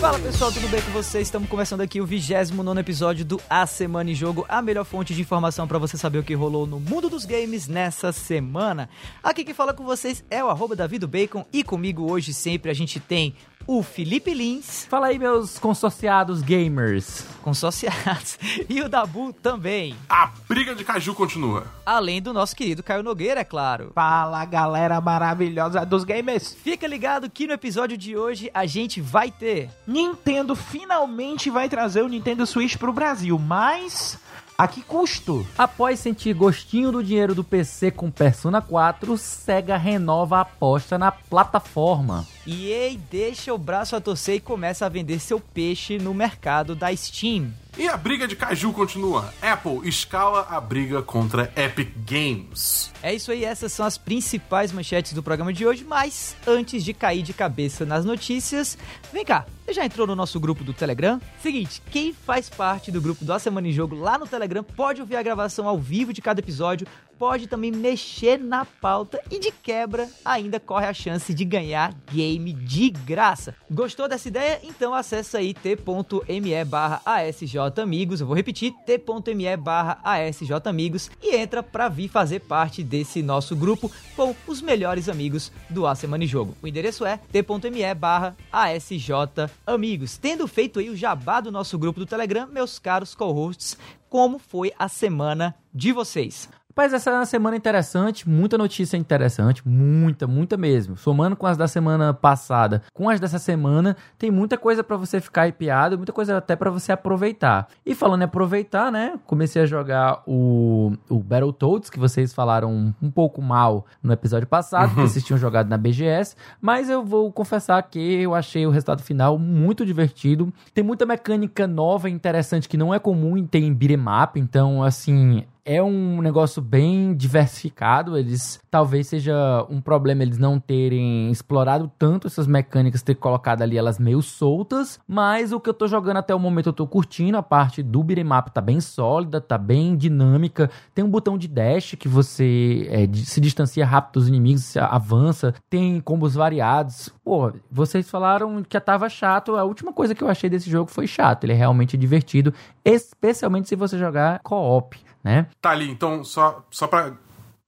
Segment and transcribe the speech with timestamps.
[0.00, 1.26] Fala pessoal, tudo bem com vocês?
[1.26, 5.20] Estamos começando aqui o 29 episódio do A Semana em Jogo, a melhor fonte de
[5.20, 8.88] informação para você saber o que rolou no mundo dos games nessa semana.
[9.22, 10.76] Aqui quem fala com vocês é o arroba
[11.08, 13.34] Bacon e comigo hoje sempre a gente tem
[13.66, 14.86] o Felipe Lins.
[14.88, 17.24] Fala aí, meus consorciados gamers.
[17.42, 18.38] Consorciados.
[18.68, 19.94] E o Dabu também.
[20.08, 21.64] A briga de caju continua.
[21.86, 23.92] Além do nosso querido Caio Nogueira, é claro.
[23.94, 26.54] Fala, galera maravilhosa dos gamers.
[26.54, 29.70] Fica ligado que no episódio de hoje a gente vai ter.
[29.86, 34.18] Nintendo finalmente vai trazer o Nintendo Switch pro Brasil, mas
[34.56, 35.46] a que custo?
[35.56, 41.12] Após sentir gostinho do dinheiro do PC com Persona 4, Sega renova a aposta na
[41.12, 42.26] plataforma.
[42.50, 46.74] E ei, deixa o braço a torcer e começa a vender seu peixe no mercado
[46.74, 47.52] da Steam.
[47.76, 49.34] E a briga de caju continua.
[49.42, 52.90] Apple escala a briga contra Epic Games.
[53.02, 56.94] É isso aí, essas são as principais manchetes do programa de hoje, mas antes de
[56.94, 58.78] cair de cabeça nas notícias,
[59.12, 61.20] vem cá, você já entrou no nosso grupo do Telegram?
[61.42, 65.02] Seguinte, quem faz parte do grupo do A Semana em Jogo lá no Telegram pode
[65.02, 66.86] ouvir a gravação ao vivo de cada episódio,
[67.18, 72.52] pode também mexer na pauta e de quebra ainda corre a chance de ganhar game
[72.52, 73.54] de graça.
[73.70, 74.60] Gostou dessa ideia?
[74.62, 81.88] Então acessa aí t.me barra asjamigos, eu vou repetir, t.me barra asjamigos e entra pra
[81.88, 86.56] vir fazer parte desse nosso grupo com os melhores amigos do A Semana em Jogo.
[86.62, 90.16] O endereço é t.me barra asjamigos.
[90.18, 93.76] Tendo feito aí o jabá do nosso grupo do Telegram, meus caros co-hosts,
[94.08, 96.48] como foi a semana de vocês?
[96.78, 100.96] Rapaz, essa é uma semana interessante, muita notícia interessante, muita, muita mesmo.
[100.96, 105.20] Somando com as da semana passada, com as dessa semana, tem muita coisa para você
[105.20, 107.66] ficar hypeado, muita coisa até para você aproveitar.
[107.84, 112.94] E falando em aproveitar, né, comecei a jogar o, o Battletoads, que vocês falaram um,
[113.02, 117.32] um pouco mal no episódio passado, que vocês tinham jogado na BGS, mas eu vou
[117.32, 120.52] confessar que eu achei o resultado final muito divertido.
[120.72, 124.38] Tem muita mecânica nova e interessante que não é comum em ter em beat'em up,
[124.38, 128.16] então, assim, é um negócio bem diversificado.
[128.16, 133.76] Eles talvez seja um problema eles não terem explorado tanto essas mecânicas, ter colocado ali
[133.76, 134.98] elas meio soltas.
[135.06, 137.36] Mas o que eu tô jogando até o momento eu tô curtindo.
[137.36, 140.70] A parte do beat'em up tá bem sólida, tá bem dinâmica.
[140.94, 145.54] Tem um botão de dash que você é, se distancia rápido dos inimigos, avança.
[145.68, 147.10] Tem combos variados.
[147.22, 149.54] Pô, vocês falaram que tava chato.
[149.54, 151.44] A última coisa que eu achei desse jogo foi chato.
[151.44, 155.46] Ele é realmente divertido, especialmente se você jogar co-op né?
[155.60, 157.12] Tá ali, então, só, só pra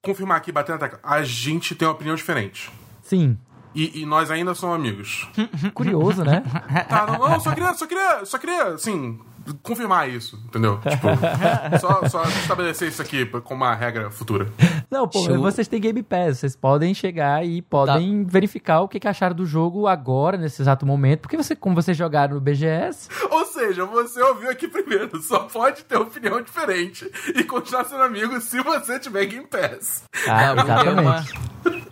[0.01, 2.71] confirmar aqui, batendo a tecla, a gente tem uma opinião diferente.
[3.03, 3.37] Sim.
[3.75, 5.29] E, e nós ainda somos amigos.
[5.75, 6.43] Curioso, né?
[6.89, 9.21] Tá, não, não, só queria, só queria, só queria, assim,
[9.63, 10.81] confirmar isso, entendeu?
[10.91, 11.09] Tipo,
[11.79, 14.49] só, só estabelecer isso aqui como uma regra futura.
[14.91, 15.39] Não, pô, Show.
[15.39, 18.31] vocês têm Game Pass, vocês podem chegar e podem tá.
[18.31, 21.97] verificar o que, que acharam do jogo agora, nesse exato momento, porque você, como vocês
[21.97, 23.09] jogaram no BGS...
[23.31, 28.41] Ou seja, você ouviu aqui primeiro, só pode ter opinião diferente e continuar sendo amigo
[28.41, 30.05] se você tiver Game Pass.
[30.27, 31.35] Ah, exatamente.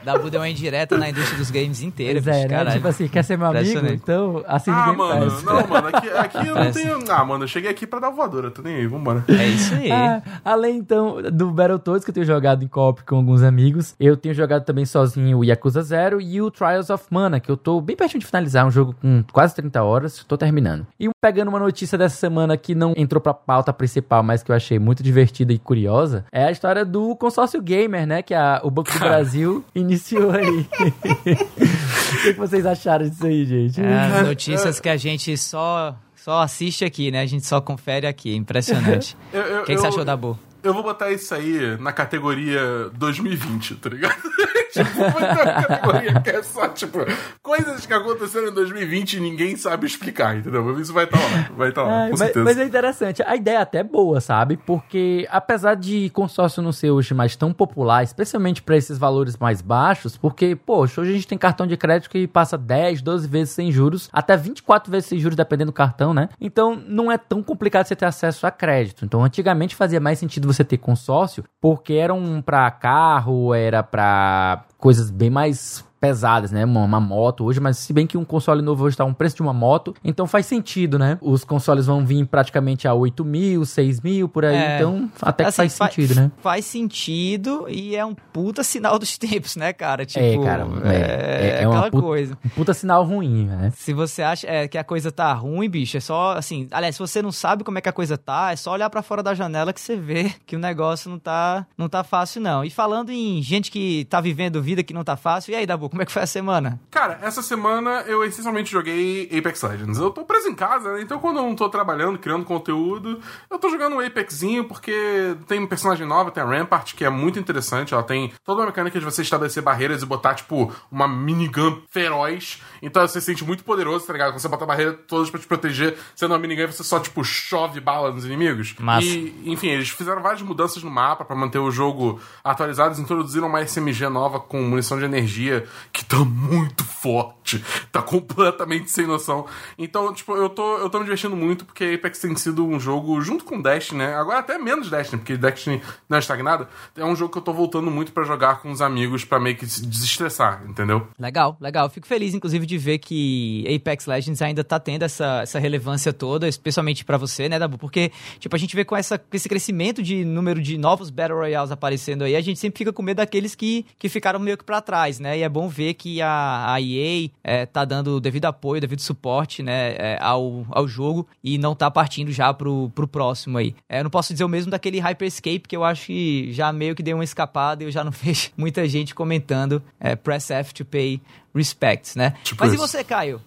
[0.02, 2.22] Dabu deu uma indireta na indústria dos games inteira.
[2.22, 2.72] Pois é, né?
[2.72, 3.86] Tipo assim, quer ser meu amigo?
[3.88, 5.42] Então assine ah, Game mano, Pass.
[5.42, 7.12] Não, mano, aqui, aqui eu não tenho...
[7.12, 9.24] Ah, mano, eu cheguei aqui pra dar voadora, tô nem aí, vambora.
[9.28, 9.90] É isso aí.
[9.90, 14.16] Ah, além, então, do Battletoads, que eu tenho jogado em co com alguns amigos, eu
[14.16, 17.80] tenho jogado também sozinho o Yakuza Zero e o Trials of Mana, que eu tô
[17.80, 20.86] bem pertinho de finalizar, um jogo com quase 30 horas, tô terminando.
[20.98, 24.56] E pegando uma notícia dessa semana que não entrou pra pauta principal, mas que eu
[24.56, 28.70] achei muito divertida e curiosa, é a história do consórcio gamer, né, que a, o
[28.70, 30.66] Banco do Brasil iniciou aí.
[30.78, 33.80] o que, que, vocês acharam disso aí, gente?
[33.80, 35.96] É, notícias que a gente só
[36.28, 37.22] só assiste aqui, né?
[37.22, 38.34] A gente só confere aqui.
[38.34, 39.16] Impressionante.
[39.32, 40.38] O que, que, você achou da boa?
[40.62, 44.16] Eu vou botar isso aí na categoria 2020, tá ligado?
[44.72, 46.98] tipo, vou botar uma categoria que é só, tipo,
[47.42, 50.78] coisas que aconteceram em 2020 e ninguém sabe explicar, entendeu?
[50.80, 52.44] Isso vai estar tá lá, vai estar tá lá, com mas, certeza.
[52.44, 54.56] Mas é interessante, a ideia é até boa, sabe?
[54.56, 59.62] Porque apesar de consórcio não ser hoje mais tão popular, especialmente para esses valores mais
[59.62, 63.54] baixos, porque, poxa, hoje a gente tem cartão de crédito que passa 10, 12 vezes
[63.54, 66.28] sem juros, até 24 vezes sem juros, dependendo do cartão, né?
[66.40, 69.04] Então não é tão complicado você ter acesso a crédito.
[69.04, 75.10] Então antigamente fazia mais sentido você ter consórcio, porque eram para carro, era para coisas
[75.10, 76.64] bem mais pesadas, né?
[76.64, 79.36] Uma, uma, moto hoje, mas se bem que um console novo hoje tá um preço
[79.36, 81.18] de uma moto, então faz sentido, né?
[81.20, 85.44] Os consoles vão vir praticamente a 8 mil, 6 mil, por aí, é, então até
[85.44, 86.30] que assim, faz sentido, né?
[86.40, 90.04] Faz sentido e é um puta sinal dos tempos, né, cara?
[90.04, 92.38] Tipo, é, cara, é, é, é uma puta, coisa.
[92.44, 93.72] Um puta sinal ruim, né?
[93.76, 97.00] Se você acha é, que a coisa tá ruim, bicho, é só, assim, aliás, se
[97.00, 99.34] você não sabe como é que a coisa tá, é só olhar para fora da
[99.34, 102.64] janela que você vê que o negócio não tá, não tá fácil, não.
[102.64, 105.87] E falando em gente que tá vivendo vida que não tá fácil, e aí, Dabu,
[105.88, 106.80] como é que foi a semana?
[106.90, 109.98] Cara, essa semana eu essencialmente joguei Apex Legends.
[109.98, 111.02] Eu tô preso em casa, né?
[111.02, 113.20] Então quando eu não tô trabalhando, criando conteúdo,
[113.50, 117.10] eu tô jogando um Apexinho porque tem um personagem nova, tem a Rampart, que é
[117.10, 117.94] muito interessante.
[117.94, 122.62] Ela tem toda uma mecânica de você estabelecer barreiras e botar, tipo, uma minigun feroz.
[122.82, 124.32] Então você se sente muito poderoso, tá ligado?
[124.32, 127.24] Quando você bota a barreira todas pra te proteger, sendo uma minigun, você só, tipo,
[127.24, 128.74] chove bala nos inimigos.
[128.78, 129.06] Massa.
[129.06, 132.90] E, enfim, eles fizeram várias mudanças no mapa para manter o jogo atualizado.
[132.90, 137.64] Eles introduziram uma SMG nova com munição de energia que tá muito forte.
[137.90, 139.46] Tá completamente sem noção.
[139.78, 143.20] Então, tipo, eu tô, eu tô me divertindo muito porque Apex tem sido um jogo,
[143.20, 144.14] junto com Destiny, né?
[144.14, 146.66] Agora até menos Destiny, porque Destiny não é estagnado.
[146.96, 149.56] É um jogo que eu tô voltando muito para jogar com os amigos para meio
[149.56, 151.08] que desestressar, entendeu?
[151.18, 151.88] Legal, legal.
[151.90, 156.48] Fico feliz, inclusive, de ver que Apex Legends ainda tá tendo essa, essa relevância toda,
[156.48, 157.78] especialmente para você, né, Dabu?
[157.78, 161.70] Porque, tipo, a gente vê com, essa, esse crescimento de número de novos Battle Royales
[161.70, 164.80] aparecendo aí, a gente sempre fica com medo daqueles que, que ficaram meio que pra
[164.80, 165.38] trás, né?
[165.38, 169.62] E é bom ver que a, a EA é, tá dando devido apoio, devido suporte,
[169.62, 173.74] né, é, ao, ao jogo e não tá partindo já pro, pro próximo aí.
[173.88, 176.94] É, eu não posso dizer o mesmo daquele Hyperscape, que eu acho que já meio
[176.94, 180.74] que deu uma escapada e eu já não vejo muita gente comentando é, Press F
[180.74, 181.20] to pay
[181.54, 182.34] respects, né?
[182.44, 183.40] Tipo Mas e você, Caio?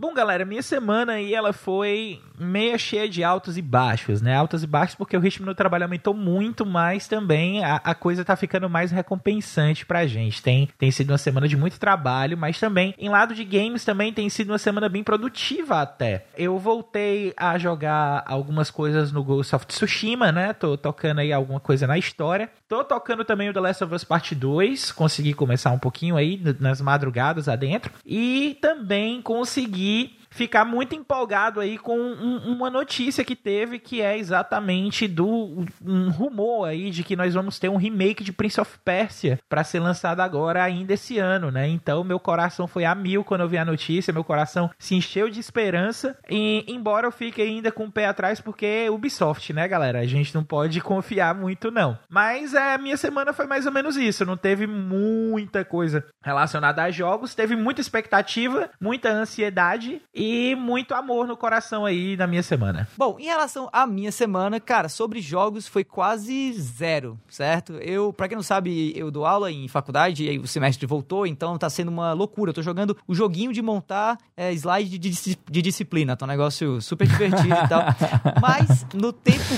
[0.00, 4.32] Bom, galera, minha semana aí ela foi meia cheia de altos e baixos, né?
[4.32, 8.24] Altos e baixos porque o ritmo do trabalho aumentou muito, mas também a, a coisa
[8.24, 10.40] tá ficando mais recompensante pra gente.
[10.40, 14.12] Tem, tem sido uma semana de muito trabalho, mas também em lado de games também
[14.12, 16.26] tem sido uma semana bem produtiva até.
[16.36, 20.52] Eu voltei a jogar algumas coisas no Ghost of Tsushima, né?
[20.52, 22.48] Tô tocando aí alguma coisa na história.
[22.68, 26.38] Tô tocando também o The Last of Us Part 2, consegui começar um pouquinho aí
[26.60, 27.90] nas madrugadas adentro.
[28.04, 34.16] E também consegui ficar muito empolgado aí com um, uma notícia que teve que é
[34.16, 38.78] exatamente do um rumor aí de que nós vamos ter um remake de Prince of
[38.84, 41.66] Persia para ser lançado agora ainda esse ano, né?
[41.66, 45.28] Então meu coração foi a mil quando eu vi a notícia, meu coração se encheu
[45.28, 49.98] de esperança e embora eu fique ainda com o pé atrás porque Ubisoft, né, galera?
[49.98, 51.98] A gente não pode confiar muito não.
[52.08, 56.84] Mas é, a minha semana foi mais ou menos isso, não teve muita coisa relacionada
[56.84, 62.42] a jogos, teve muita expectativa, muita ansiedade e muito amor no coração aí na minha
[62.42, 62.88] semana.
[62.96, 67.74] Bom, em relação à minha semana, cara, sobre jogos foi quase zero, certo?
[67.74, 71.26] Eu, pra quem não sabe, eu dou aula em faculdade e aí o semestre voltou,
[71.26, 72.50] então tá sendo uma loucura.
[72.50, 76.28] Eu tô jogando o joguinho de montar é, slide de, de, de disciplina, tá um
[76.28, 77.82] negócio super divertido e tal.
[78.40, 79.54] Mas no tempo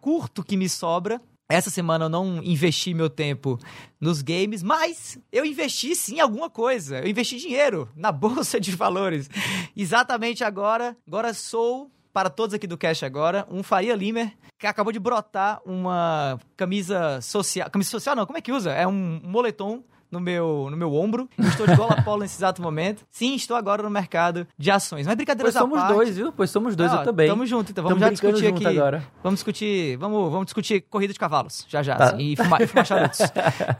[0.00, 3.58] curto que me sobra, essa semana eu não investi meu tempo
[3.98, 6.98] nos games, mas eu investi sim em alguma coisa.
[6.98, 9.30] Eu investi dinheiro na bolsa de valores.
[9.74, 14.92] Exatamente agora, agora sou para todos aqui do Cash agora, um Faria Limer que acabou
[14.92, 18.72] de brotar uma camisa social, camisa social não, como é que usa?
[18.72, 21.28] É um moletom no meu, no meu ombro.
[21.36, 23.04] Eu estou de gola polo nesse exato momento.
[23.10, 25.06] Sim, estou agora no mercado de ações.
[25.06, 26.32] Mas brincadeiras pois somos parte, dois, viu?
[26.32, 27.28] Pois somos dois, eu também.
[27.28, 27.84] Tamo junto, então.
[27.84, 28.66] Vamos Tamo já discutir aqui.
[28.66, 29.04] Agora.
[29.22, 31.96] Vamos discutir, vamos, vamos discutir corrida de cavalos, já já.
[31.96, 32.04] Tá.
[32.06, 33.20] Assim, e fumar, fumar charutos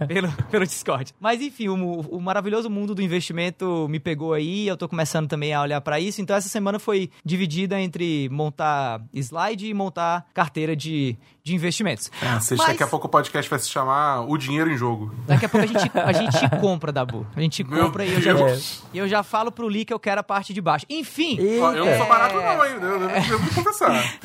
[0.06, 1.14] pelo, pelo Discord.
[1.20, 4.66] Mas enfim, o, o, maravilhoso mundo do investimento me pegou aí.
[4.66, 6.20] Eu tô começando também a olhar para isso.
[6.20, 11.16] Então essa semana foi dividida entre montar slide e montar carteira de,
[11.48, 12.10] de investimentos.
[12.22, 15.12] É, Mas, daqui a pouco o podcast vai se chamar O Dinheiro em Jogo.
[15.26, 17.26] Daqui a pouco a gente, a gente compra, Dabu.
[17.34, 18.32] A gente compra e eu já,
[18.94, 20.86] eu já falo pro Lee que eu quero a parte de baixo.
[20.88, 21.38] Enfim.
[21.38, 22.72] Eu não sou barato não, hein?
[22.80, 24.18] Eu, eu, eu vou confessar.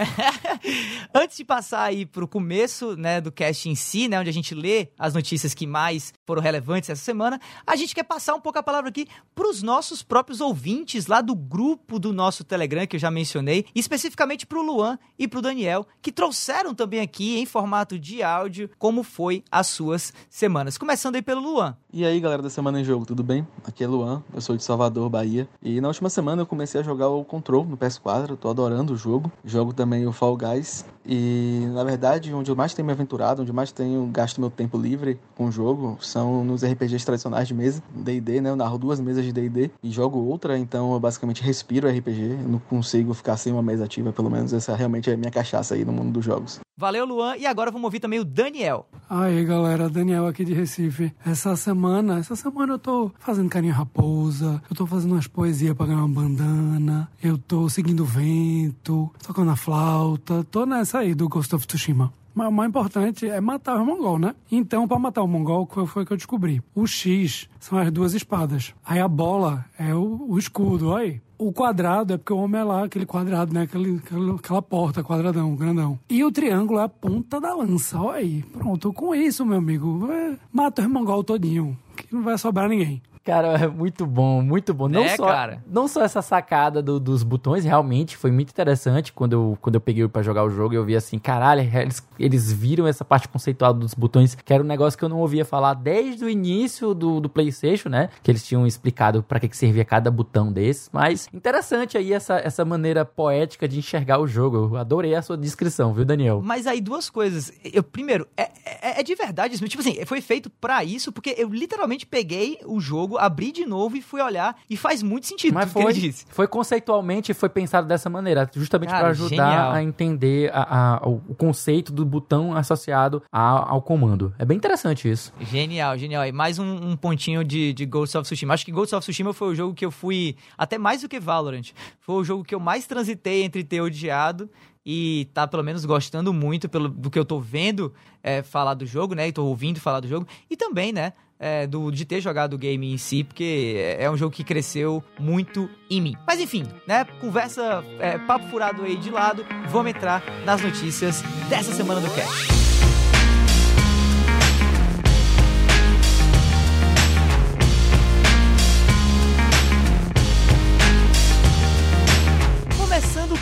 [1.14, 4.54] Antes de passar aí pro começo, né, do cast em si, né, onde a gente
[4.54, 8.60] lê as notícias que mais foram relevantes essa semana, a gente quer passar um pouco
[8.60, 13.00] a palavra aqui pros nossos próprios ouvintes lá do grupo do nosso Telegram, que eu
[13.00, 18.00] já mencionei, especificamente pro Luan e pro Daniel, que trouxeram também aqui aqui em formato
[18.00, 20.80] de áudio como foi as suas semanas.
[20.80, 21.78] Começando aí pelo Luan.
[21.94, 23.48] E aí, galera da Semana em Jogo, tudo bem?
[23.64, 25.48] Aqui é Luan, eu sou de Salvador, Bahia.
[25.62, 28.98] E na última semana eu comecei a jogar o Control no PS4, tô adorando o
[28.98, 29.32] jogo.
[29.46, 30.84] Jogo também o Fall Guys.
[31.06, 34.76] E na verdade, onde eu mais tenho me aventurado, onde mais tenho gasto meu tempo
[34.76, 38.50] livre com o jogo, são nos RPGs tradicionais de mesa, D&D, né?
[38.50, 42.58] Eu narro duas mesas de D&D e jogo outra, então eu basicamente respiro RPG, não
[42.58, 45.86] consigo ficar sem uma mesa ativa, pelo menos essa realmente é a minha cachaça aí
[45.86, 46.63] no mundo dos jogos.
[46.76, 47.38] Valeu, Luan.
[47.38, 48.88] E agora vamos ouvir também o Daniel.
[49.08, 51.14] Aí, galera, Daniel aqui de Recife.
[51.24, 55.86] Essa semana, essa semana eu tô fazendo carinha raposa, eu tô fazendo umas poesias pra
[55.86, 61.30] ganhar uma bandana, eu tô seguindo o vento, tocando a flauta, tô nessa aí do
[61.30, 62.12] Ghost of Tsushima.
[62.34, 64.34] Mas o mais importante é matar o mongol, né?
[64.52, 66.64] Então, para matar o mongol, qual foi que eu descobri?
[66.74, 68.74] O X são as duas espadas.
[68.84, 71.22] Aí a bola é o, o escudo, aí.
[71.44, 73.64] O quadrado é porque o homem é lá, aquele quadrado, né?
[73.64, 74.02] Aquele,
[74.40, 76.00] aquela porta, quadradão, grandão.
[76.10, 78.00] E o triângulo é a ponta da lança.
[78.00, 78.44] Olha aí.
[78.44, 81.78] Pronto, com isso, meu amigo, é, mata o mongol todinho.
[81.98, 83.02] Que não vai sobrar ninguém.
[83.24, 84.90] Cara, é muito bom, muito bom.
[84.90, 85.64] Não, É, só, cara?
[85.66, 89.14] não só essa sacada do- dos botões, realmente foi muito interessante.
[89.14, 92.52] Quando eu, quando eu peguei pra jogar o jogo, eu vi assim, caralho, eles, eles
[92.52, 95.74] viram essa parte conceitual dos botões, que era um negócio que eu não ouvia falar
[95.74, 98.10] desde o início do, do PlayStation, né?
[98.22, 100.90] Que eles tinham explicado pra que, que servia cada botão desses.
[100.92, 104.58] Mas interessante aí essa, essa maneira poética de enxergar o jogo.
[104.58, 106.42] Eu adorei a sua descrição, viu, Daniel?
[106.44, 107.54] Mas aí duas coisas.
[107.64, 111.34] Eu primeiro, é, é, é de verdade isso, tipo assim, foi feito pra isso porque
[111.38, 115.54] eu literalmente peguei o jogo, abri de novo e fui olhar e faz muito sentido
[115.54, 116.26] Mas foi, ele disse.
[116.30, 119.72] foi conceitualmente foi pensado dessa maneira, justamente para ajudar genial.
[119.72, 124.34] a entender a- a- o o conceito do botão associado a- ao comando.
[124.38, 125.32] É bem interessante isso.
[125.40, 126.26] Genial, genial.
[126.26, 128.54] E mais um, um pontinho de, de Ghost of Tsushima.
[128.54, 131.20] Acho que Ghost of Tsushima foi o jogo que eu fui, até mais do que
[131.20, 134.50] Valorant, foi o jogo que eu mais transitei entre ter odiado
[134.86, 138.86] e tá pelo menos gostando muito pelo, do que eu tô vendo é, falar do
[138.86, 139.28] jogo, né?
[139.28, 140.28] E tô ouvindo falar do jogo.
[140.50, 141.14] E também, né?
[141.44, 145.04] É, do, de ter jogado o game em si, porque é um jogo que cresceu
[145.20, 146.16] muito em mim.
[146.26, 147.06] Mas enfim, né?
[147.20, 152.63] Conversa, é, papo furado aí de lado, vamos entrar nas notícias dessa semana do cast.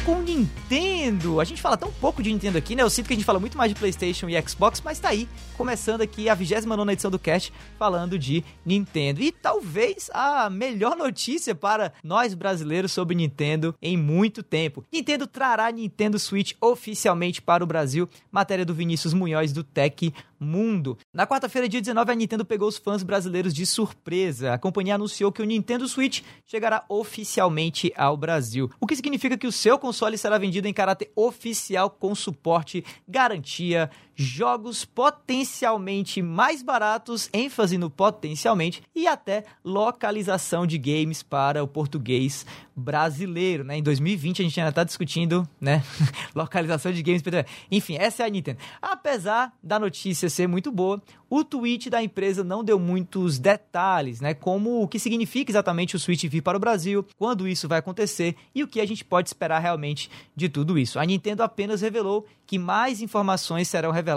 [0.06, 1.40] Com Nintendo.
[1.40, 2.82] A gente fala tão pouco de Nintendo aqui, né?
[2.82, 5.30] Eu sinto que a gente fala muito mais de PlayStation e Xbox, mas tá aí,
[5.56, 9.22] começando aqui a 29 edição do Cast, falando de Nintendo.
[9.22, 14.84] E talvez a melhor notícia para nós brasileiros sobre Nintendo em muito tempo.
[14.92, 18.10] Nintendo trará Nintendo Switch oficialmente para o Brasil.
[18.32, 20.12] Matéria do Vinícius Munhoz do Tech
[20.44, 20.98] Mundo.
[21.14, 24.54] Na quarta-feira, dia 19, a Nintendo pegou os fãs brasileiros de surpresa.
[24.54, 28.68] A companhia anunciou que o Nintendo Switch chegará oficialmente ao Brasil.
[28.80, 29.92] O que significa que o seu console
[30.22, 33.90] será vendido em caráter oficial com suporte, garantia,
[34.22, 42.46] jogos potencialmente mais baratos, ênfase no potencialmente, e até localização de games para o português
[42.76, 43.78] brasileiro, né?
[43.78, 45.84] Em 2020 a gente ainda tá discutindo, né?
[46.34, 47.22] localização de games.
[47.70, 48.60] Enfim, essa é a Nintendo.
[48.82, 54.34] Apesar da notícia ser muito boa, o tweet da empresa não deu muitos detalhes, né?
[54.34, 58.36] Como o que significa exatamente o Switch vir para o Brasil, quando isso vai acontecer
[58.54, 61.00] e o que a gente pode esperar realmente de tudo isso.
[61.00, 64.11] A Nintendo apenas revelou que mais informações serão reveladas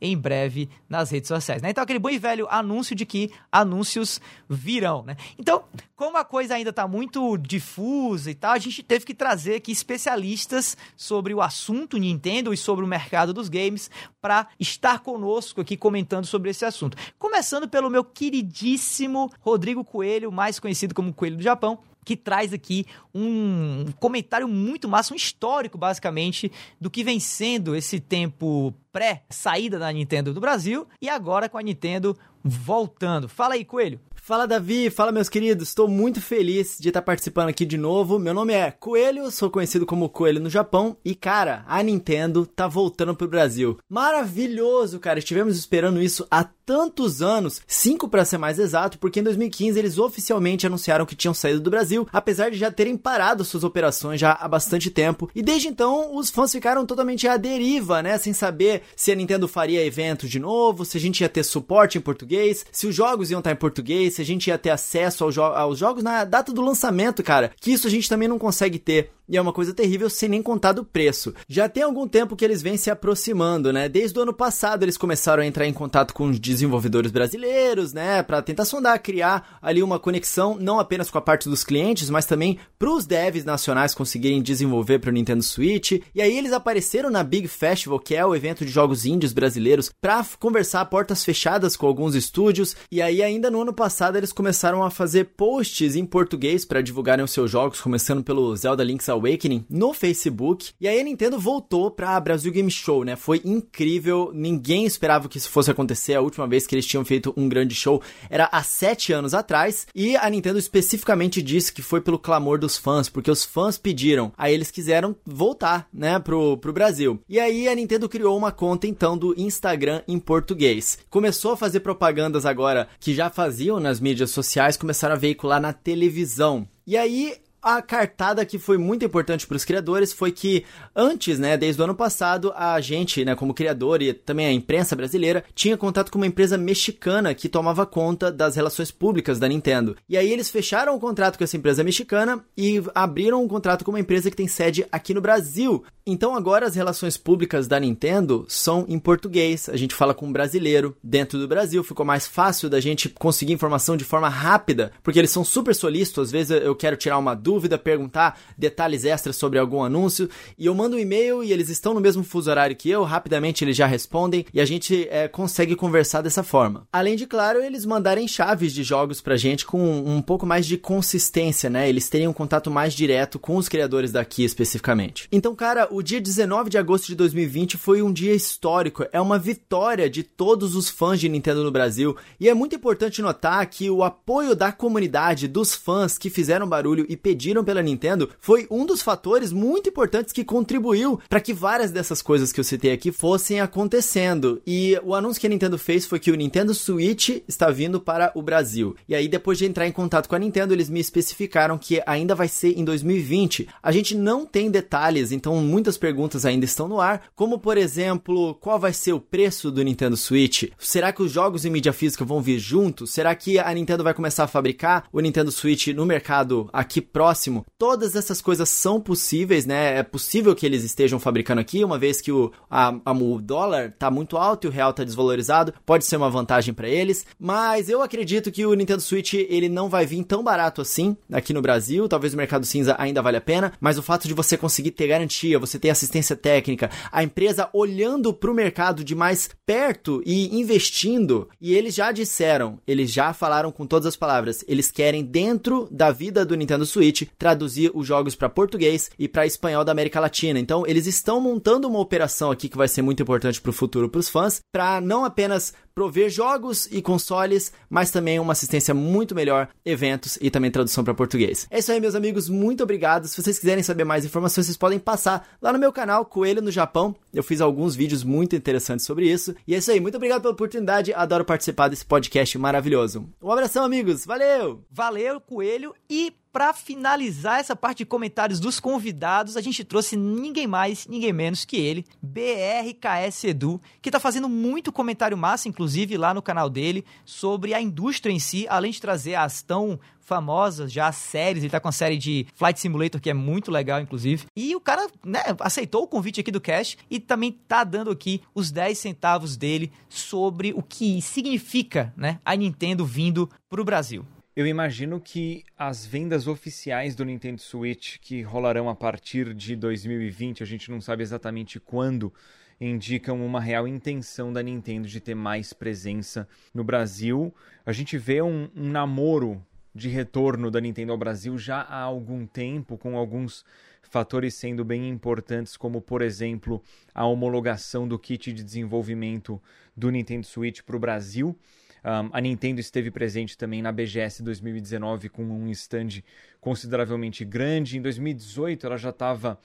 [0.00, 1.70] em breve nas redes sociais, né?
[1.70, 5.16] Então aquele bom e velho anúncio de que anúncios virão, né?
[5.38, 5.64] Então,
[5.96, 9.72] como a coisa ainda está muito difusa e tal, a gente teve que trazer aqui
[9.72, 15.76] especialistas sobre o assunto Nintendo e sobre o mercado dos games para estar conosco aqui
[15.76, 16.96] comentando sobre esse assunto.
[17.18, 22.86] Começando pelo meu queridíssimo Rodrigo Coelho, mais conhecido como Coelho do Japão, que traz aqui
[23.14, 29.90] um comentário muito massa, um histórico, basicamente, do que vem sendo esse tempo pré-saída da
[29.92, 33.28] Nintendo do Brasil e agora com a Nintendo voltando.
[33.28, 34.00] Fala aí, Coelho.
[34.26, 38.18] Fala Davi, fala meus queridos, estou muito feliz de estar participando aqui de novo.
[38.18, 40.96] Meu nome é Coelho, sou conhecido como Coelho no Japão.
[41.04, 43.78] E cara, a Nintendo tá voltando pro Brasil.
[43.86, 49.22] Maravilhoso, cara, estivemos esperando isso há tantos anos, cinco para ser mais exato, porque em
[49.22, 53.64] 2015 eles oficialmente anunciaram que tinham saído do Brasil, apesar de já terem parado suas
[53.64, 55.30] operações já há bastante tempo.
[55.34, 59.46] E desde então os fãs ficaram totalmente à deriva, né, sem saber se a Nintendo
[59.46, 63.30] faria evento de novo, se a gente ia ter suporte em português, se os jogos
[63.30, 66.24] iam estar em português, se a gente ia ter acesso ao jo aos jogos na
[66.24, 67.52] data do lançamento, cara.
[67.60, 69.10] Que isso a gente também não consegue ter.
[69.28, 71.34] E é uma coisa terrível sem nem contar do preço.
[71.48, 73.88] Já tem algum tempo que eles vêm se aproximando, né?
[73.88, 78.22] Desde o ano passado eles começaram a entrar em contato com os desenvolvedores brasileiros, né?
[78.22, 82.26] Pra tentar sondar, criar ali uma conexão, não apenas com a parte dos clientes, mas
[82.26, 85.92] também pros devs nacionais conseguirem desenvolver pro Nintendo Switch.
[86.14, 89.90] E aí eles apareceram na Big Festival, que é o evento de jogos índios brasileiros,
[90.02, 92.76] pra conversar a portas fechadas com alguns estúdios.
[92.92, 97.24] E aí ainda no ano passado eles começaram a fazer posts em português para divulgarem
[97.24, 100.72] os seus jogos, começando pelo Zelda Link's Awakening no Facebook.
[100.80, 103.16] E aí a Nintendo voltou pra Brasil Game Show, né?
[103.16, 106.14] Foi incrível, ninguém esperava que isso fosse acontecer.
[106.14, 109.86] A última vez que eles tinham feito um grande show era há sete anos atrás.
[109.94, 114.32] E a Nintendo especificamente disse que foi pelo clamor dos fãs, porque os fãs pediram.
[114.36, 117.20] Aí eles quiseram voltar, né, pro, pro Brasil.
[117.28, 120.98] E aí a Nintendo criou uma conta então do Instagram em português.
[121.10, 125.72] Começou a fazer propagandas agora que já faziam nas mídias sociais, começaram a veicular na
[125.72, 126.66] televisão.
[126.86, 131.56] E aí a cartada que foi muito importante para os criadores foi que antes, né,
[131.56, 135.76] desde o ano passado, a gente, né, como criador e também a imprensa brasileira, tinha
[135.76, 139.96] contato com uma empresa mexicana que tomava conta das relações públicas da Nintendo.
[140.06, 143.92] E aí eles fecharam o contrato com essa empresa mexicana e abriram um contrato com
[143.92, 145.82] uma empresa que tem sede aqui no Brasil.
[146.06, 149.70] Então agora as relações públicas da Nintendo são em português.
[149.70, 153.54] A gente fala com um brasileiro dentro do Brasil, ficou mais fácil da gente conseguir
[153.54, 157.34] informação de forma rápida, porque eles são super solícitos, às vezes eu quero tirar uma
[157.34, 160.28] dúvida dúvida, perguntar detalhes extras sobre algum anúncio.
[160.58, 163.64] E eu mando um e-mail e eles estão no mesmo fuso horário que eu, rapidamente
[163.64, 166.86] eles já respondem e a gente é, consegue conversar dessa forma.
[166.92, 170.76] Além de, claro, eles mandarem chaves de jogos pra gente com um pouco mais de
[170.76, 171.88] consistência, né?
[171.88, 175.28] Eles teriam um contato mais direto com os criadores daqui especificamente.
[175.30, 179.38] Então, cara, o dia 19 de agosto de 2020 foi um dia histórico, é uma
[179.38, 183.88] vitória de todos os fãs de Nintendo no Brasil e é muito importante notar que
[183.88, 188.66] o apoio da comunidade, dos fãs que fizeram barulho e pediram pediram pela Nintendo foi
[188.70, 192.90] um dos fatores muito importantes que contribuiu para que várias dessas coisas que eu citei
[192.90, 194.62] aqui fossem acontecendo.
[194.66, 198.32] E o anúncio que a Nintendo fez foi que o Nintendo Switch está vindo para
[198.34, 198.96] o Brasil.
[199.06, 202.34] E aí, depois de entrar em contato com a Nintendo, eles me especificaram que ainda
[202.34, 203.68] vai ser em 2020.
[203.82, 208.54] A gente não tem detalhes, então muitas perguntas ainda estão no ar, como por exemplo,
[208.54, 210.70] qual vai ser o preço do Nintendo Switch?
[210.78, 213.12] Será que os jogos em mídia física vão vir juntos?
[213.12, 217.23] Será que a Nintendo vai começar a fabricar o Nintendo Switch no mercado aqui próximo?
[217.24, 217.64] Próximo.
[217.78, 219.98] Todas essas coisas são possíveis, né?
[219.98, 223.94] É possível que eles estejam fabricando aqui, uma vez que o, a, a, o dólar
[223.98, 227.24] tá muito alto e o real tá desvalorizado, pode ser uma vantagem para eles.
[227.38, 231.54] Mas eu acredito que o Nintendo Switch ele não vai vir tão barato assim aqui
[231.54, 232.06] no Brasil.
[232.08, 235.06] Talvez o mercado cinza ainda valha a pena, mas o fato de você conseguir ter
[235.06, 240.54] garantia, você ter assistência técnica, a empresa olhando para o mercado de mais perto e
[240.54, 245.88] investindo, e eles já disseram, eles já falaram com todas as palavras, eles querem dentro
[245.90, 250.18] da vida do Nintendo Switch traduzir os jogos para português e para espanhol da América
[250.18, 250.58] Latina.
[250.58, 254.08] Então, eles estão montando uma operação aqui que vai ser muito importante para o futuro
[254.08, 259.34] para os fãs, para não apenas prover jogos e consoles, mas também uma assistência muito
[259.34, 261.66] melhor, eventos e também tradução para português.
[261.70, 263.28] É isso aí, meus amigos, muito obrigado.
[263.28, 266.70] Se vocês quiserem saber mais informações, vocês podem passar lá no meu canal Coelho no
[266.70, 267.14] Japão.
[267.32, 269.54] Eu fiz alguns vídeos muito interessantes sobre isso.
[269.66, 271.14] E é isso aí, muito obrigado pela oportunidade.
[271.14, 273.28] Adoro participar desse podcast maravilhoso.
[273.40, 274.24] Um abração, amigos.
[274.24, 274.84] Valeu!
[274.90, 280.68] Valeu, Coelho e para finalizar essa parte de comentários dos convidados, a gente trouxe ninguém
[280.68, 286.32] mais, ninguém menos que ele, BRKS Edu, que está fazendo muito comentário massa, inclusive lá
[286.32, 291.10] no canal dele, sobre a indústria em si, além de trazer as tão famosas já
[291.10, 294.46] séries, ele tá com a série de Flight Simulator que é muito legal inclusive.
[294.56, 298.40] E o cara, né, aceitou o convite aqui do Cash e também tá dando aqui
[298.54, 304.24] os 10 centavos dele sobre o que significa, né, a Nintendo vindo pro Brasil.
[304.56, 310.62] Eu imagino que as vendas oficiais do Nintendo Switch, que rolarão a partir de 2020,
[310.62, 312.32] a gente não sabe exatamente quando,
[312.80, 317.52] indicam uma real intenção da Nintendo de ter mais presença no Brasil.
[317.84, 319.60] A gente vê um, um namoro
[319.92, 323.64] de retorno da Nintendo ao Brasil já há algum tempo, com alguns
[324.02, 326.80] fatores sendo bem importantes, como por exemplo
[327.12, 329.60] a homologação do kit de desenvolvimento
[329.96, 331.58] do Nintendo Switch para o Brasil.
[332.04, 336.22] Um, a Nintendo esteve presente também na BGS 2019 com um stand
[336.60, 337.96] consideravelmente grande.
[337.96, 339.58] Em 2018 ela já estava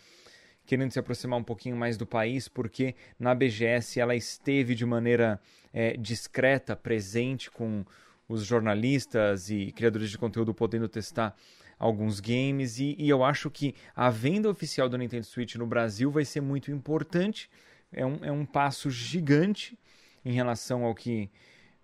[0.66, 5.42] querendo se aproximar um pouquinho mais do país, porque na BGS ela esteve de maneira
[5.74, 7.84] é, discreta, presente com
[8.28, 11.36] os jornalistas e criadores de conteúdo podendo testar
[11.78, 12.80] alguns games.
[12.80, 16.40] E, e eu acho que a venda oficial do Nintendo Switch no Brasil vai ser
[16.40, 17.50] muito importante.
[17.92, 19.78] É um, é um passo gigante
[20.24, 21.30] em relação ao que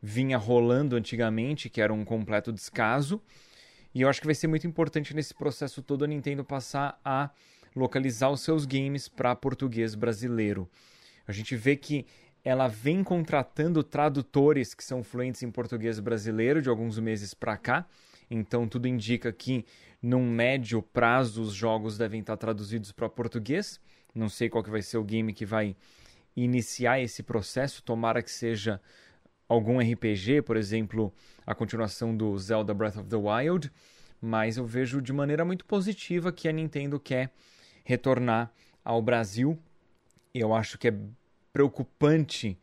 [0.05, 3.19] vinha rolando antigamente, que era um completo descaso.
[3.93, 7.31] E eu acho que vai ser muito importante nesse processo todo a Nintendo passar a
[7.75, 10.69] localizar os seus games para português brasileiro.
[11.27, 12.05] A gente vê que
[12.43, 17.87] ela vem contratando tradutores que são fluentes em português brasileiro de alguns meses para cá.
[18.29, 19.65] Então tudo indica que
[19.99, 23.81] num médio prazo os jogos devem estar traduzidos para português.
[24.13, 25.75] Não sei qual que vai ser o game que vai
[26.35, 27.81] iniciar esse processo.
[27.81, 28.79] Tomara que seja
[29.47, 31.13] algum RPG, por exemplo,
[31.45, 33.71] a continuação do Zelda Breath of the Wild,
[34.21, 37.31] mas eu vejo de maneira muito positiva que a Nintendo quer
[37.83, 38.51] retornar
[38.83, 39.57] ao Brasil.
[40.33, 40.93] Eu acho que é
[41.53, 42.57] preocupante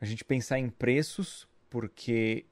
[0.00, 2.44] a gente pensar em preços, porque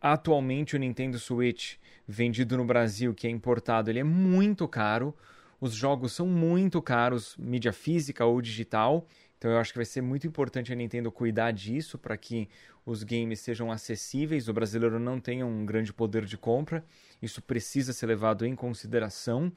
[0.00, 5.14] atualmente o Nintendo Switch vendido no Brasil, que é importado, ele é muito caro.
[5.60, 9.06] Os jogos são muito caros, mídia física ou digital.
[9.44, 12.48] Então eu acho que vai ser muito importante a Nintendo cuidar disso para que
[12.86, 16.82] os games sejam acessíveis, o brasileiro não tenha um grande poder de compra.
[17.20, 19.52] Isso precisa ser levado em consideração.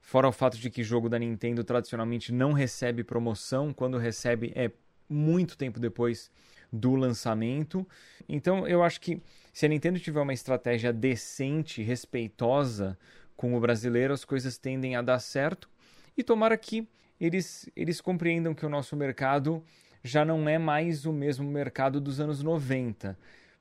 [0.00, 4.70] Fora o fato de que jogo da Nintendo tradicionalmente não recebe promoção, quando recebe é
[5.06, 6.30] muito tempo depois
[6.72, 7.86] do lançamento.
[8.26, 9.20] Então eu acho que
[9.52, 12.98] se a Nintendo tiver uma estratégia decente, respeitosa
[13.36, 15.68] com o brasileiro, as coisas tendem a dar certo.
[16.16, 16.88] E tomara que
[17.20, 19.62] eles, eles compreendam que o nosso mercado
[20.02, 23.18] já não é mais o mesmo mercado dos anos 90.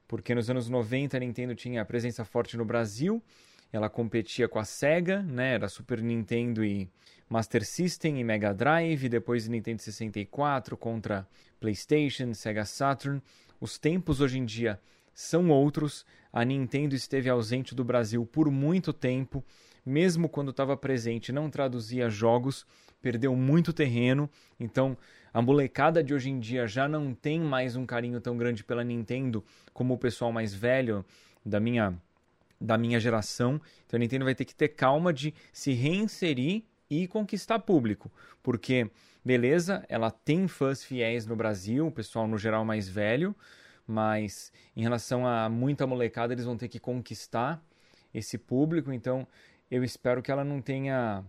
[0.07, 3.21] Porque nos anos 90 a Nintendo tinha presença forte no Brasil,
[3.71, 5.55] ela competia com a Sega, né?
[5.55, 6.89] Era Super Nintendo e
[7.29, 11.27] Master System e Mega Drive, depois Nintendo 64 contra
[11.59, 13.21] PlayStation, Sega Saturn.
[13.59, 14.79] Os tempos hoje em dia
[15.13, 16.05] são outros.
[16.31, 19.43] A Nintendo esteve ausente do Brasil por muito tempo,
[19.85, 22.65] mesmo quando estava presente, não traduzia jogos,
[23.01, 24.29] perdeu muito terreno.
[24.59, 24.97] Então,
[25.33, 28.83] a molecada de hoje em dia já não tem mais um carinho tão grande pela
[28.83, 31.05] Nintendo como o pessoal mais velho
[31.45, 31.93] da minha
[32.59, 33.61] da minha geração.
[33.85, 38.89] Então a Nintendo vai ter que ter calma de se reinserir e conquistar público, porque
[39.23, 43.35] beleza, ela tem fãs fiéis no Brasil, o pessoal no geral mais velho,
[43.85, 47.61] mas em relação a muita molecada, eles vão ter que conquistar
[48.13, 49.27] esse público, então
[49.69, 51.23] eu espero que ela não tenha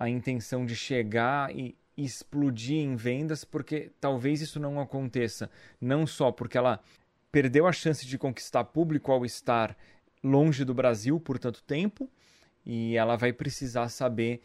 [0.00, 6.32] a intenção de chegar e explodir em vendas, porque talvez isso não aconteça, não só
[6.32, 6.80] porque ela
[7.30, 9.76] perdeu a chance de conquistar público ao estar
[10.24, 12.08] longe do Brasil por tanto tempo,
[12.64, 14.40] e ela vai precisar saber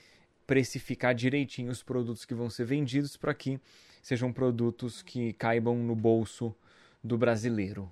[0.45, 3.57] precificar direitinho os produtos que vão ser vendidos para que
[4.03, 6.53] sejam produtos que caibam no bolso
[7.01, 7.89] do brasileiro.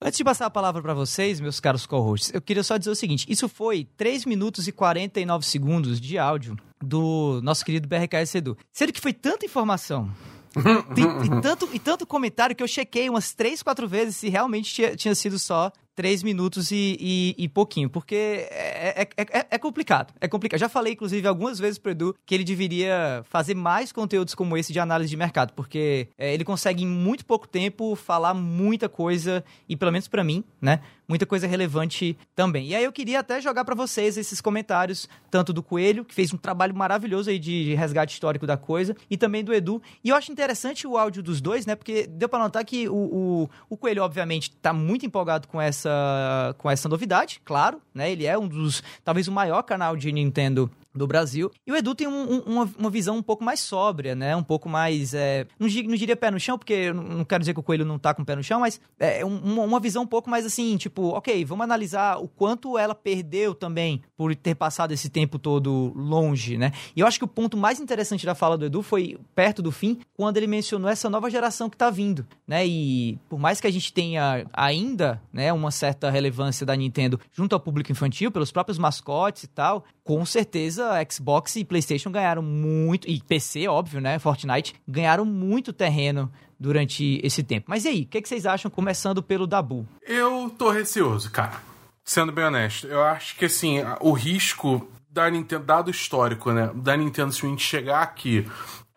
[0.00, 2.94] Antes de passar a palavra para vocês, meus caros co-hosts, eu queria só dizer o
[2.94, 8.56] seguinte: isso foi 3 minutos e 49 segundos de áudio do nosso querido BRKS Edu.
[8.72, 10.10] Sendo que foi tanta informação,
[10.56, 14.94] e, tanto, e tanto comentário que eu chequei umas 3, 4 vezes se realmente tinha,
[14.94, 18.14] tinha sido só três minutos e, e, e, pouquinho, porque
[18.50, 20.12] é, é, é, é, complicado.
[20.20, 20.58] É complicado.
[20.58, 24.72] Já falei, inclusive, algumas vezes pro Edu que ele deveria fazer mais conteúdos como esse
[24.72, 29.44] de análise de mercado, porque é, ele consegue em muito pouco tempo falar muita coisa,
[29.68, 30.80] e pelo menos para mim, né?
[31.06, 32.68] Muita coisa relevante também.
[32.68, 36.32] E aí eu queria até jogar para vocês esses comentários, tanto do Coelho, que fez
[36.32, 39.82] um trabalho maravilhoso aí de resgate histórico da coisa, e também do Edu.
[40.02, 41.76] E eu acho interessante o áudio dos dois, né?
[41.76, 46.54] Porque deu para notar que o, o, o Coelho, obviamente, tá muito empolgado com essa
[46.58, 48.10] com essa novidade, claro, né?
[48.10, 51.50] Ele é um dos, talvez o maior canal de Nintendo do Brasil.
[51.66, 54.36] E o Edu tem um, um, uma, visão um pouco mais sóbria, né?
[54.36, 55.12] Um pouco mais.
[55.12, 57.84] É, não, não, diria pé no chão, porque eu não quero dizer que o Coelho
[57.84, 60.46] não tá com o pé no chão, mas é um, uma visão um pouco mais
[60.46, 65.38] assim, tipo, ok, vamos analisar o quanto ela perdeu também por ter passado esse tempo
[65.38, 66.72] todo longe, né?
[66.94, 69.72] E eu acho que o ponto mais interessante da fala do Edu foi perto do
[69.72, 72.64] fim, quando ele mencionou essa nova geração que tá vindo, né?
[72.66, 77.54] E por mais que a gente tenha ainda, né, uma certa relevância da Nintendo junto
[77.54, 83.08] ao público infantil, pelos próprios mascotes e tal, com certeza Xbox e PlayStation ganharam muito,
[83.08, 84.18] e PC, óbvio, né?
[84.18, 87.66] Fortnite, ganharam muito terreno durante esse tempo.
[87.68, 89.86] Mas e aí, o que, que vocês acham, começando pelo Dabu?
[90.06, 91.60] Eu tô receoso, cara.
[92.04, 96.70] Sendo bem honesto, eu acho que assim, o risco da Nintendo, dado histórico, né?
[96.74, 98.46] Da Nintendo Switch chegar aqui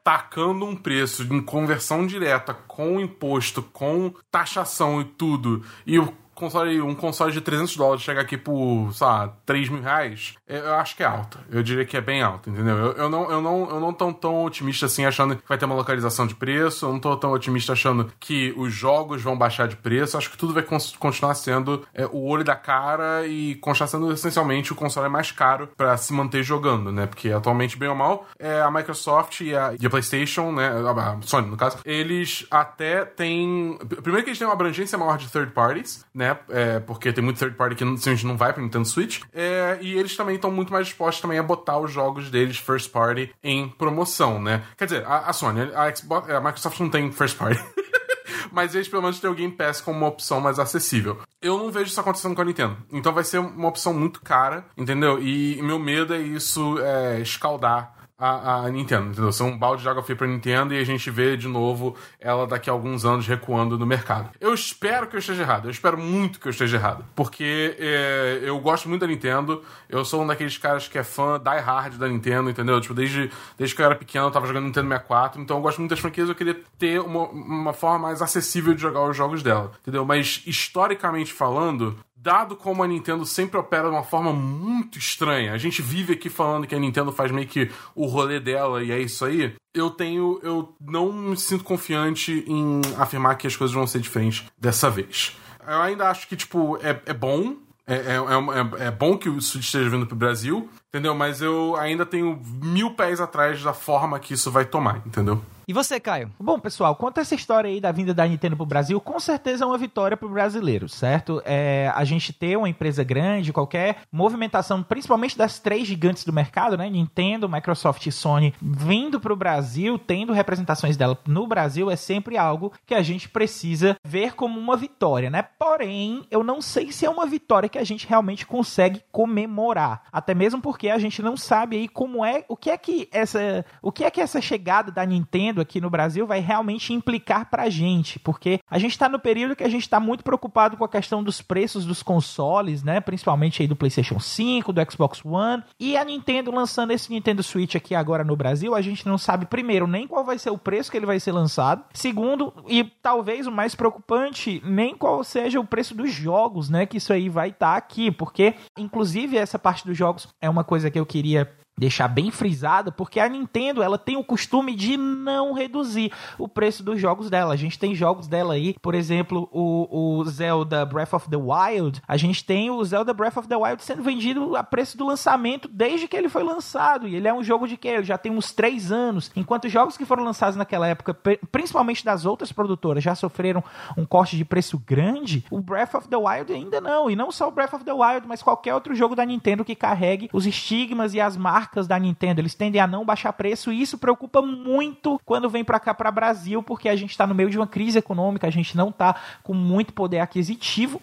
[0.07, 6.81] tacando um preço em conversão direta com imposto, com taxação e tudo, e o console,
[6.81, 10.95] um console de 300 dólares chegar aqui por, sei lá, 3 mil reais, eu acho
[10.95, 11.39] que é alta.
[11.51, 12.77] Eu diria que é bem alta, entendeu?
[12.77, 15.65] Eu, eu, não, eu, não, eu não tô tão otimista assim achando que vai ter
[15.65, 19.67] uma localização de preço, eu não tô tão otimista achando que os jogos vão baixar
[19.67, 20.17] de preço.
[20.17, 24.71] Acho que tudo vai continuar sendo é, o olho da cara e continuar sendo essencialmente
[24.71, 27.07] o console mais caro para se manter jogando, né?
[27.07, 30.67] Porque atualmente, bem ou mal, é, a Microsoft e a, e a PlayStation, né?
[30.67, 33.77] A Sony, no caso, eles até têm.
[34.01, 36.26] Primeiro que eles têm uma abrangência maior de third parties, né?
[36.27, 36.39] Né?
[36.49, 39.21] É, porque tem muito third party que simplesmente não vai pra Nintendo Switch.
[39.33, 42.91] É, e eles também estão muito mais dispostos também a botar os jogos deles first
[42.91, 44.63] party em promoção, né?
[44.77, 47.59] Quer dizer, a, a Sony, a Xbox, a Microsoft não tem first party.
[48.51, 51.19] mas eles pelo menos têm o Game Pass como uma opção mais acessível.
[51.41, 52.77] Eu não vejo isso acontecendo com a Nintendo.
[52.91, 55.21] Então vai ser uma opção muito cara, entendeu?
[55.21, 59.31] E meu medo é isso é, escaldar a, a Nintendo, entendeu?
[59.31, 62.47] São um balde de água fria pra Nintendo e a gente vê de novo ela
[62.47, 64.31] daqui a alguns anos recuando no mercado.
[64.41, 68.39] Eu espero que eu esteja errado, eu espero muito que eu esteja errado, porque é,
[68.41, 71.95] eu gosto muito da Nintendo, eu sou um daqueles caras que é fã die hard
[71.95, 72.81] da Nintendo, entendeu?
[72.81, 75.77] Tipo, desde, desde que eu era pequeno eu tava jogando Nintendo 64, então eu gosto
[75.77, 79.43] muito das franquias, eu queria ter uma, uma forma mais acessível de jogar os jogos
[79.43, 80.03] dela, entendeu?
[80.03, 81.97] Mas historicamente falando,
[82.27, 86.29] dado como a Nintendo sempre opera de uma forma muito estranha, a gente vive aqui
[86.29, 89.55] falando que a Nintendo faz meio que o rolê dela e é isso aí.
[89.73, 90.37] Eu tenho.
[90.43, 95.37] Eu não me sinto confiante em afirmar que as coisas vão ser diferentes dessa vez.
[95.65, 97.55] Eu ainda acho que, tipo, é, é bom.
[97.87, 101.15] É, é, é, é bom que o Switch esteja vindo pro Brasil, entendeu?
[101.15, 105.41] Mas eu ainda tenho mil pés atrás da forma que isso vai tomar, entendeu?
[105.69, 106.31] E você, Caio?
[106.39, 109.65] Bom, pessoal, quanto a essa história aí da vinda da Nintendo pro Brasil, com certeza
[109.65, 111.41] é uma vitória pro brasileiro, certo?
[111.43, 116.77] É, a gente ter uma empresa grande, qualquer movimentação, principalmente das três gigantes do mercado,
[116.77, 116.89] né?
[116.89, 122.71] Nintendo, Microsoft e Sony, vindo pro Brasil, tendo representações dela no Brasil, é sempre algo
[122.85, 125.41] que a gente precisa ver como uma vitória, né?
[125.41, 130.03] Porém, eu não sei se é uma vitória que a gente realmente consegue comemorar.
[130.13, 133.65] Até mesmo porque a gente não sabe aí como é, o que é que essa,
[133.81, 137.63] o que é que essa chegada da Nintendo aqui no Brasil vai realmente implicar para
[137.63, 140.83] a gente, porque a gente está no período que a gente está muito preocupado com
[140.83, 142.99] a questão dos preços dos consoles, né?
[142.99, 147.75] Principalmente aí do PlayStation 5, do Xbox One e a Nintendo lançando esse Nintendo Switch
[147.75, 150.91] aqui agora no Brasil, a gente não sabe primeiro nem qual vai ser o preço
[150.91, 155.65] que ele vai ser lançado, segundo e talvez o mais preocupante, nem qual seja o
[155.65, 156.85] preço dos jogos, né?
[156.85, 160.63] Que isso aí vai estar tá aqui, porque inclusive essa parte dos jogos é uma
[160.63, 164.97] coisa que eu queria deixar bem frisado, porque a Nintendo ela tem o costume de
[164.97, 167.53] não reduzir o preço dos jogos dela.
[167.53, 172.01] A gente tem jogos dela aí, por exemplo, o, o Zelda Breath of the Wild.
[172.07, 175.69] A gente tem o Zelda Breath of the Wild sendo vendido a preço do lançamento
[175.71, 177.07] desde que ele foi lançado.
[177.07, 179.31] E ele é um jogo de que ele já tem uns três anos.
[179.35, 181.13] Enquanto jogos que foram lançados naquela época,
[181.51, 183.63] principalmente das outras produtoras, já sofreram
[183.95, 187.09] um corte de preço grande, o Breath of the Wild ainda não.
[187.09, 189.75] E não só o Breath of the Wild, mas qualquer outro jogo da Nintendo que
[189.75, 193.73] carregue os estigmas e as marcas marcas da Nintendo, eles tendem a não baixar preço
[193.73, 197.35] e isso preocupa muito quando vem para cá para Brasil, porque a gente está no
[197.35, 201.01] meio de uma crise econômica, a gente não está com muito poder aquisitivo.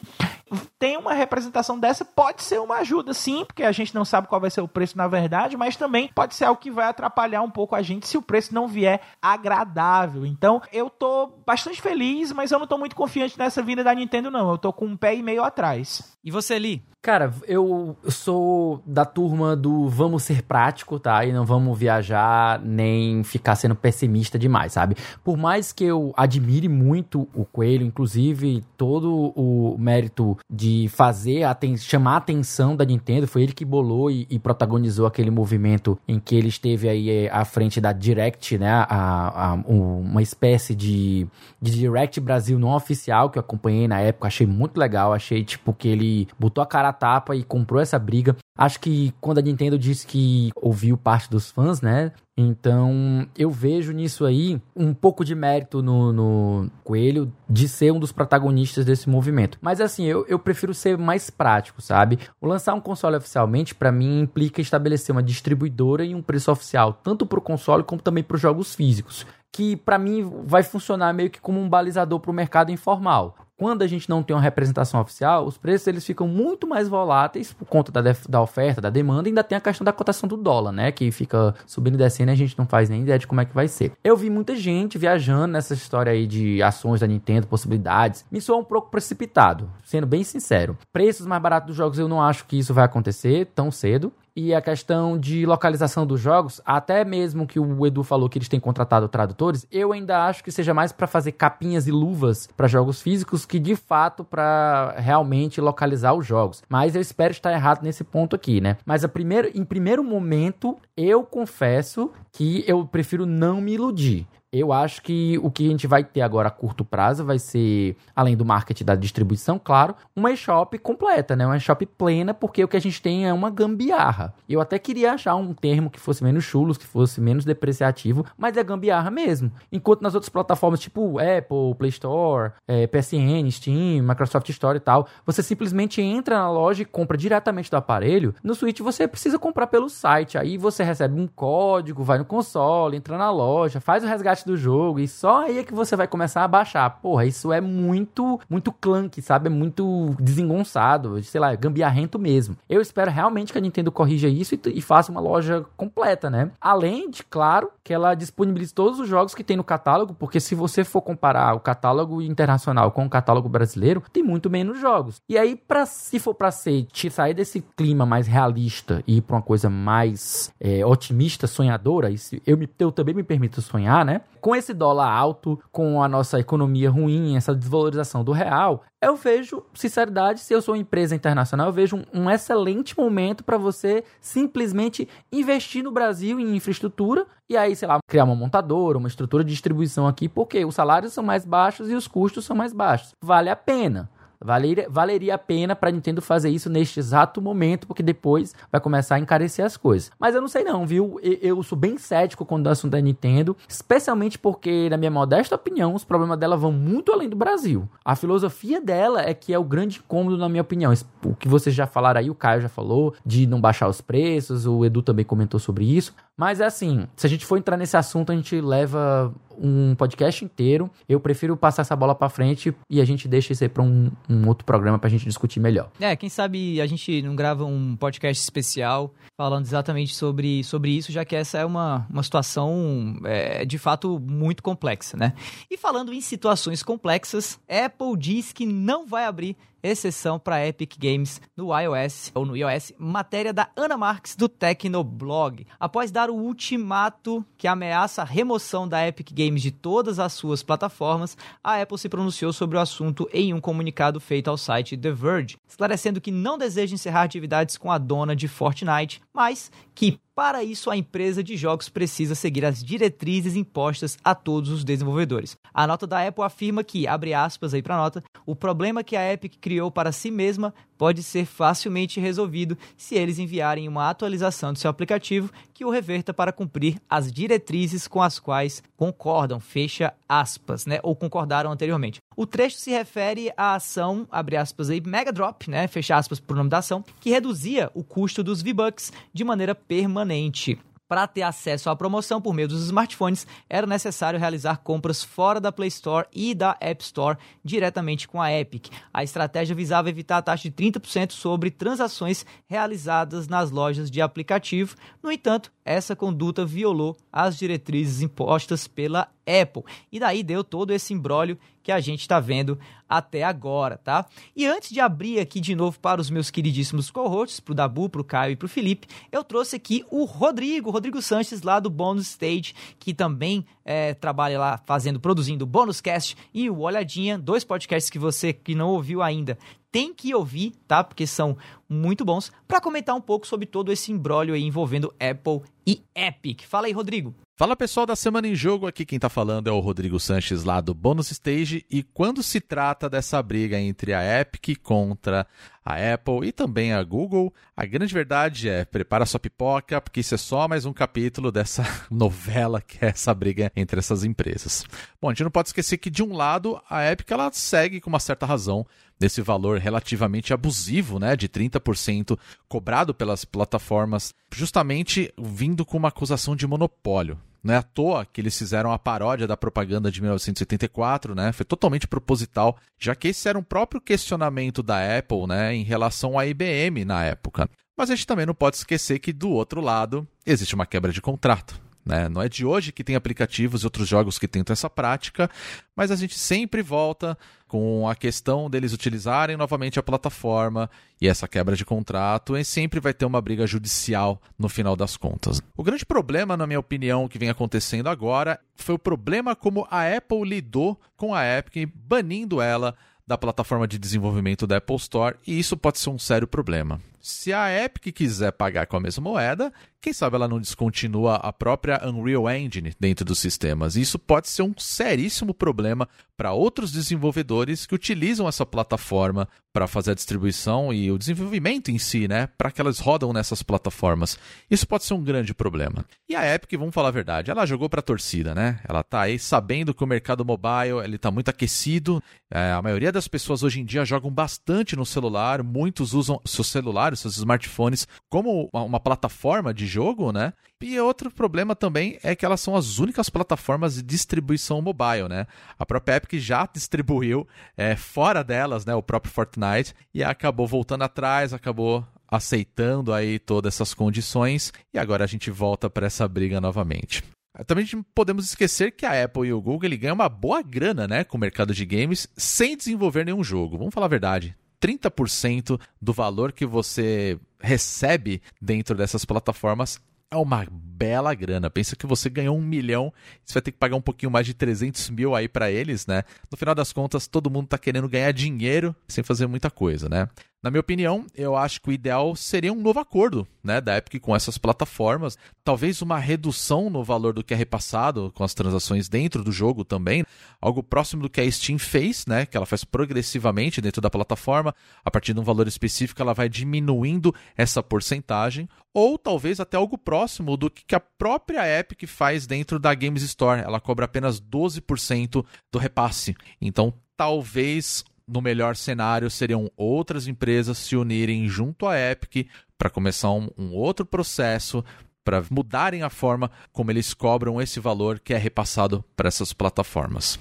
[0.79, 4.41] Tem uma representação dessa, pode ser uma ajuda sim, porque a gente não sabe qual
[4.41, 7.51] vai ser o preço na verdade, mas também pode ser algo que vai atrapalhar um
[7.51, 10.27] pouco a gente se o preço não vier agradável.
[10.27, 14.31] Então, eu tô bastante feliz, mas eu não tô muito confiante nessa vinda da Nintendo
[14.31, 14.51] não.
[14.51, 16.15] Eu tô com um pé e meio atrás.
[16.25, 16.83] E você, Lee?
[17.05, 21.23] Cara, eu sou da turma do vamos ser prático, tá?
[21.23, 24.97] E não vamos viajar nem ficar sendo pessimista demais, sabe?
[25.23, 31.57] Por mais que eu admire muito o Coelho, inclusive todo o mérito de fazer, a
[31.79, 36.21] chamar a atenção da Nintendo, foi ele que bolou e, e, protagonizou aquele movimento em
[36.21, 38.71] que ele esteve aí eh, à frente da Direct, né?
[38.71, 41.27] A, a, uma espécie de,
[41.61, 45.73] de Direct Brasil não oficial que eu acompanhei na época, achei muito legal, achei tipo
[45.73, 48.37] que ele botou a cara tapa e comprou essa briga.
[48.57, 52.13] Acho que quando a Nintendo disse que ouviu parte dos fãs, né?
[52.37, 58.01] Então eu vejo nisso aí um pouco de mérito no, no Coelho de ser um
[58.01, 59.59] dos protagonistas desse movimento.
[59.61, 62.19] Mas assim, eu, eu prefiro ser mais prático, sabe?
[62.41, 66.93] O lançar um console oficialmente, para mim, implica estabelecer uma distribuidora e um preço oficial,
[66.93, 71.15] tanto para o console como também para os jogos físicos que para mim vai funcionar
[71.15, 74.43] meio que como um balizador para o mercado informal quando a gente não tem uma
[74.43, 78.91] representação oficial, os preços eles ficam muito mais voláteis por conta da, da oferta, da
[78.91, 80.91] demanda, e ainda tem a questão da cotação do dólar, né?
[80.91, 83.45] Que fica subindo e descendo e a gente não faz nem ideia de como é
[83.45, 83.93] que vai ser.
[84.03, 88.25] Eu vi muita gente viajando nessa história aí de ações da Nintendo, possibilidades.
[88.31, 90.77] Me soa um pouco precipitado, sendo bem sincero.
[90.93, 94.53] Preços mais baratos dos jogos eu não acho que isso vai acontecer tão cedo e
[94.55, 98.59] a questão de localização dos jogos, até mesmo que o Edu falou que eles têm
[98.59, 103.01] contratado tradutores, eu ainda acho que seja mais para fazer capinhas e luvas para jogos
[103.01, 106.63] físicos que de fato para realmente localizar os jogos.
[106.69, 108.77] Mas eu espero estar errado nesse ponto aqui, né?
[108.85, 114.27] Mas a primeiro, em primeiro momento, eu confesso que eu prefiro não me iludir.
[114.57, 117.97] Eu acho que o que a gente vai ter agora a curto prazo vai ser,
[118.15, 121.45] além do marketing da distribuição, claro, uma eShop completa, né?
[121.45, 124.33] Uma eShop plena, porque o que a gente tem é uma gambiarra.
[124.49, 128.57] Eu até queria achar um termo que fosse menos chulos, que fosse menos depreciativo, mas
[128.57, 129.51] é gambiarra mesmo.
[129.73, 135.09] Enquanto nas outras plataformas, tipo Apple, Play Store, é, PSN, Steam, Microsoft Store e tal,
[135.27, 138.33] você simplesmente entra na loja e compra diretamente do aparelho.
[138.41, 142.97] No Switch você precisa comprar pelo site, aí você recebe um código, vai no console,
[142.97, 146.07] entra na loja, faz o resgate do jogo e só aí é que você vai
[146.07, 146.89] começar a baixar.
[147.03, 149.47] Porra, isso é muito, muito clunk, sabe?
[149.47, 152.57] É muito desengonçado, sei lá, gambiarrento mesmo.
[152.69, 156.51] Eu espero realmente que a Nintendo corrija isso e, e faça uma loja completa, né?
[156.61, 160.55] Além de, claro, que ela disponibilize todos os jogos que tem no catálogo, porque se
[160.55, 165.21] você for comparar o catálogo internacional com o catálogo brasileiro, tem muito menos jogos.
[165.29, 169.21] E aí, pra, se for pra ser, te sair desse clima mais realista e ir
[169.21, 174.05] pra uma coisa mais é, otimista, sonhadora, se, eu, me, eu também me permito sonhar,
[174.05, 174.21] né?
[174.45, 179.65] Com esse dólar alto, com a nossa economia ruim, essa desvalorização do real, eu vejo,
[179.73, 184.05] sinceridade, se eu sou uma empresa internacional, eu vejo um, um excelente momento para você
[184.21, 189.43] simplesmente investir no Brasil em infraestrutura e aí, sei lá, criar uma montadora, uma estrutura
[189.43, 193.13] de distribuição aqui, porque os salários são mais baixos e os custos são mais baixos.
[193.23, 194.11] Vale a pena.
[194.41, 199.17] Valeria, valeria a pena para Nintendo fazer isso neste exato momento, porque depois vai começar
[199.17, 200.11] a encarecer as coisas.
[200.19, 201.19] Mas eu não sei não, viu?
[201.23, 205.55] Eu, eu sou bem cético quando o assunto da Nintendo, especialmente porque, na minha modesta
[205.55, 207.89] opinião, os problemas dela vão muito além do Brasil.
[208.05, 210.93] A filosofia dela é que é o grande incômodo, na minha opinião.
[211.25, 214.67] O que vocês já falaram aí, o Caio já falou, de não baixar os preços,
[214.67, 216.15] o Edu também comentou sobre isso.
[216.37, 220.45] Mas é assim, se a gente for entrar nesse assunto, a gente leva um podcast
[220.45, 220.91] inteiro.
[221.09, 224.11] Eu prefiro passar essa bola para frente e a gente deixa isso aí pra um,
[224.29, 225.91] um outro programa pra gente discutir melhor.
[226.01, 231.13] É, quem sabe a gente não grava um podcast especial falando exatamente sobre, sobre isso,
[231.13, 235.35] já que essa é uma, uma situação é, de fato muito complexa, né?
[235.71, 241.43] E falando em situações complexas, Apple diz que não vai abrir exceção para Epic Games
[241.55, 245.67] no iOS ou no iOS, matéria da Ana Marques do Tecnoblog.
[245.79, 250.63] Após dar o ultimato que ameaça a remoção da Epic Games de todas as suas
[250.63, 255.13] plataformas, a Apple se pronunciou sobre o assunto em um comunicado feito ao site The
[255.13, 260.65] Verge, esclarecendo que não deseja encerrar atividades com a dona de Fortnite, mas que para
[260.65, 265.57] isso, a empresa de jogos precisa seguir as diretrizes impostas a todos os desenvolvedores.
[265.73, 269.15] A nota da Apple afirma que, abre aspas aí para a nota, o problema que
[269.15, 274.73] a Epic criou para si mesma pode ser facilmente resolvido se eles enviarem uma atualização
[274.73, 280.15] do seu aplicativo que o reverta para cumprir as diretrizes com as quais concordam, fecha
[280.29, 282.21] aspas, né, ou concordaram anteriormente.
[282.37, 286.57] O trecho se refere à ação, abre aspas aí, Mega Drop, né, fecha aspas por
[286.57, 290.79] nome da ação, que reduzia o custo dos V-Bucks de maneira permanente.
[291.07, 295.71] Para ter acesso à promoção por meio dos smartphones, era necessário realizar compras fora da
[295.71, 298.89] Play Store e da App Store diretamente com a Epic.
[299.13, 304.97] A estratégia visava evitar a taxa de 30% sobre transações realizadas nas lojas de aplicativo.
[305.23, 309.83] No entanto, essa conduta violou as diretrizes impostas pela Apple.
[310.11, 314.27] E daí deu todo esse embrólio que a gente está vendo até agora, tá?
[314.57, 318.25] E antes de abrir aqui de novo para os meus queridíssimos co-hosts, pro Dabu, pro
[318.25, 322.75] Caio e pro Felipe, eu trouxe aqui o Rodrigo, Rodrigo Sanches lá do Bônus Stage,
[322.99, 328.09] que também é, trabalha lá fazendo, produzindo o Bônus Cast e o Olhadinha, dois podcasts
[328.09, 329.59] que você que não ouviu ainda
[329.95, 331.05] tem que ouvir, tá?
[331.05, 331.57] Porque são
[331.89, 336.63] muito bons, para comentar um pouco sobre todo esse embrólio aí envolvendo Apple e Epic.
[336.63, 337.33] Fala aí, Rodrigo.
[337.57, 340.81] Fala pessoal da Semana em Jogo, aqui quem tá falando é o Rodrigo Sanches lá
[340.81, 341.87] do Bônus Stage.
[341.89, 345.47] E quando se trata dessa briga entre a Epic contra
[345.85, 350.35] a Apple e também a Google, a grande verdade é prepara sua pipoca, porque isso
[350.35, 354.85] é só mais um capítulo dessa novela que é essa briga entre essas empresas.
[355.23, 358.11] Bom, a gente não pode esquecer que de um lado a Epic ela segue com
[358.11, 358.85] uma certa razão
[359.25, 366.55] desse valor relativamente abusivo, né, de 30% cobrado pelas plataformas, justamente vindo com uma acusação
[366.55, 367.41] de monopólio.
[367.63, 371.51] Não é à toa que eles fizeram a paródia da propaganda de 1974, né?
[371.53, 376.39] Foi totalmente proposital, já que esse era um próprio questionamento da Apple, né, em relação
[376.39, 377.67] à IBM na época.
[377.97, 381.23] Mas a gente também não pode esquecer que do outro lado existe uma quebra de
[381.23, 381.81] contrato.
[382.05, 382.29] Né?
[382.29, 385.51] Não é de hoje que tem aplicativos e outros jogos que tentam essa prática,
[385.97, 387.39] mas a gente sempre volta
[387.75, 390.89] com a questão deles utilizarem novamente a plataforma
[391.21, 395.17] e essa quebra de contrato, e sempre vai ter uma briga judicial no final das
[395.17, 395.61] contas.
[395.77, 400.07] O grande problema, na minha opinião, que vem acontecendo agora foi o problema como a
[400.07, 402.95] Apple lidou com a Epic, banindo ela
[403.27, 407.01] da plataforma de desenvolvimento da Apple Store, e isso pode ser um sério problema.
[407.25, 411.51] Se a Epic quiser pagar com a mesma moeda, quem sabe ela não descontinua a
[411.51, 413.97] própria Unreal Engine dentro dos sistemas.
[413.97, 416.07] Isso pode ser um seríssimo problema
[416.37, 421.99] para outros desenvolvedores que utilizam essa plataforma para fazer a distribuição e o desenvolvimento em
[421.99, 424.39] si, né, para que elas rodam nessas plataformas.
[424.71, 426.05] Isso pode ser um grande problema.
[426.29, 428.81] E a Epic, vamos falar a verdade, ela jogou para a torcida, né?
[428.87, 432.23] Ela está aí sabendo que o mercado mobile ele está muito aquecido.
[432.53, 436.69] É, a maioria das pessoas hoje em dia jogam bastante no celular, muitos usam seus
[436.69, 440.53] celulares celulares, seus smartphones como uma, plataforma de jogo, né?
[440.83, 445.47] E outro problema também é que elas são as únicas plataformas de distribuição mobile, né?
[445.79, 447.47] A própria Epic já distribuiu
[447.77, 453.75] é, fora delas, né, o próprio Fortnite e acabou voltando atrás, acabou aceitando aí todas
[453.75, 457.23] essas condições e agora a gente volta para essa briga novamente.
[457.67, 461.37] Também podemos esquecer que a Apple e o Google ganham uma boa grana né, com
[461.37, 463.79] o mercado de games sem desenvolver nenhum jogo.
[463.79, 464.57] Vamos falar a verdade.
[464.81, 471.71] 30% do valor que você recebe dentro dessas plataformas é uma bela grana.
[471.71, 473.13] Pensa que você ganhou um milhão,
[473.45, 476.25] você vai ter que pagar um pouquinho mais de 300 mil aí para eles, né?
[476.51, 480.29] No final das contas, todo mundo tá querendo ganhar dinheiro sem fazer muita coisa, né?
[480.65, 484.19] Na minha opinião, eu acho que o ideal seria um novo acordo né, da Epic
[484.23, 485.37] com essas plataformas.
[485.63, 489.85] Talvez uma redução no valor do que é repassado com as transações dentro do jogo
[489.85, 490.25] também.
[490.59, 494.75] Algo próximo do que a Steam fez, né, que ela faz progressivamente dentro da plataforma.
[495.05, 498.67] A partir de um valor específico, ela vai diminuindo essa porcentagem.
[498.95, 503.61] Ou talvez até algo próximo do que a própria Epic faz dentro da Games Store.
[503.61, 506.35] Ela cobra apenas 12% do repasse.
[506.59, 512.49] Então, talvez no melhor cenário, seriam outras empresas se unirem junto à Epic
[512.79, 514.85] para começar um, um outro processo
[515.25, 520.39] para mudarem a forma como eles cobram esse valor que é repassado para essas plataformas.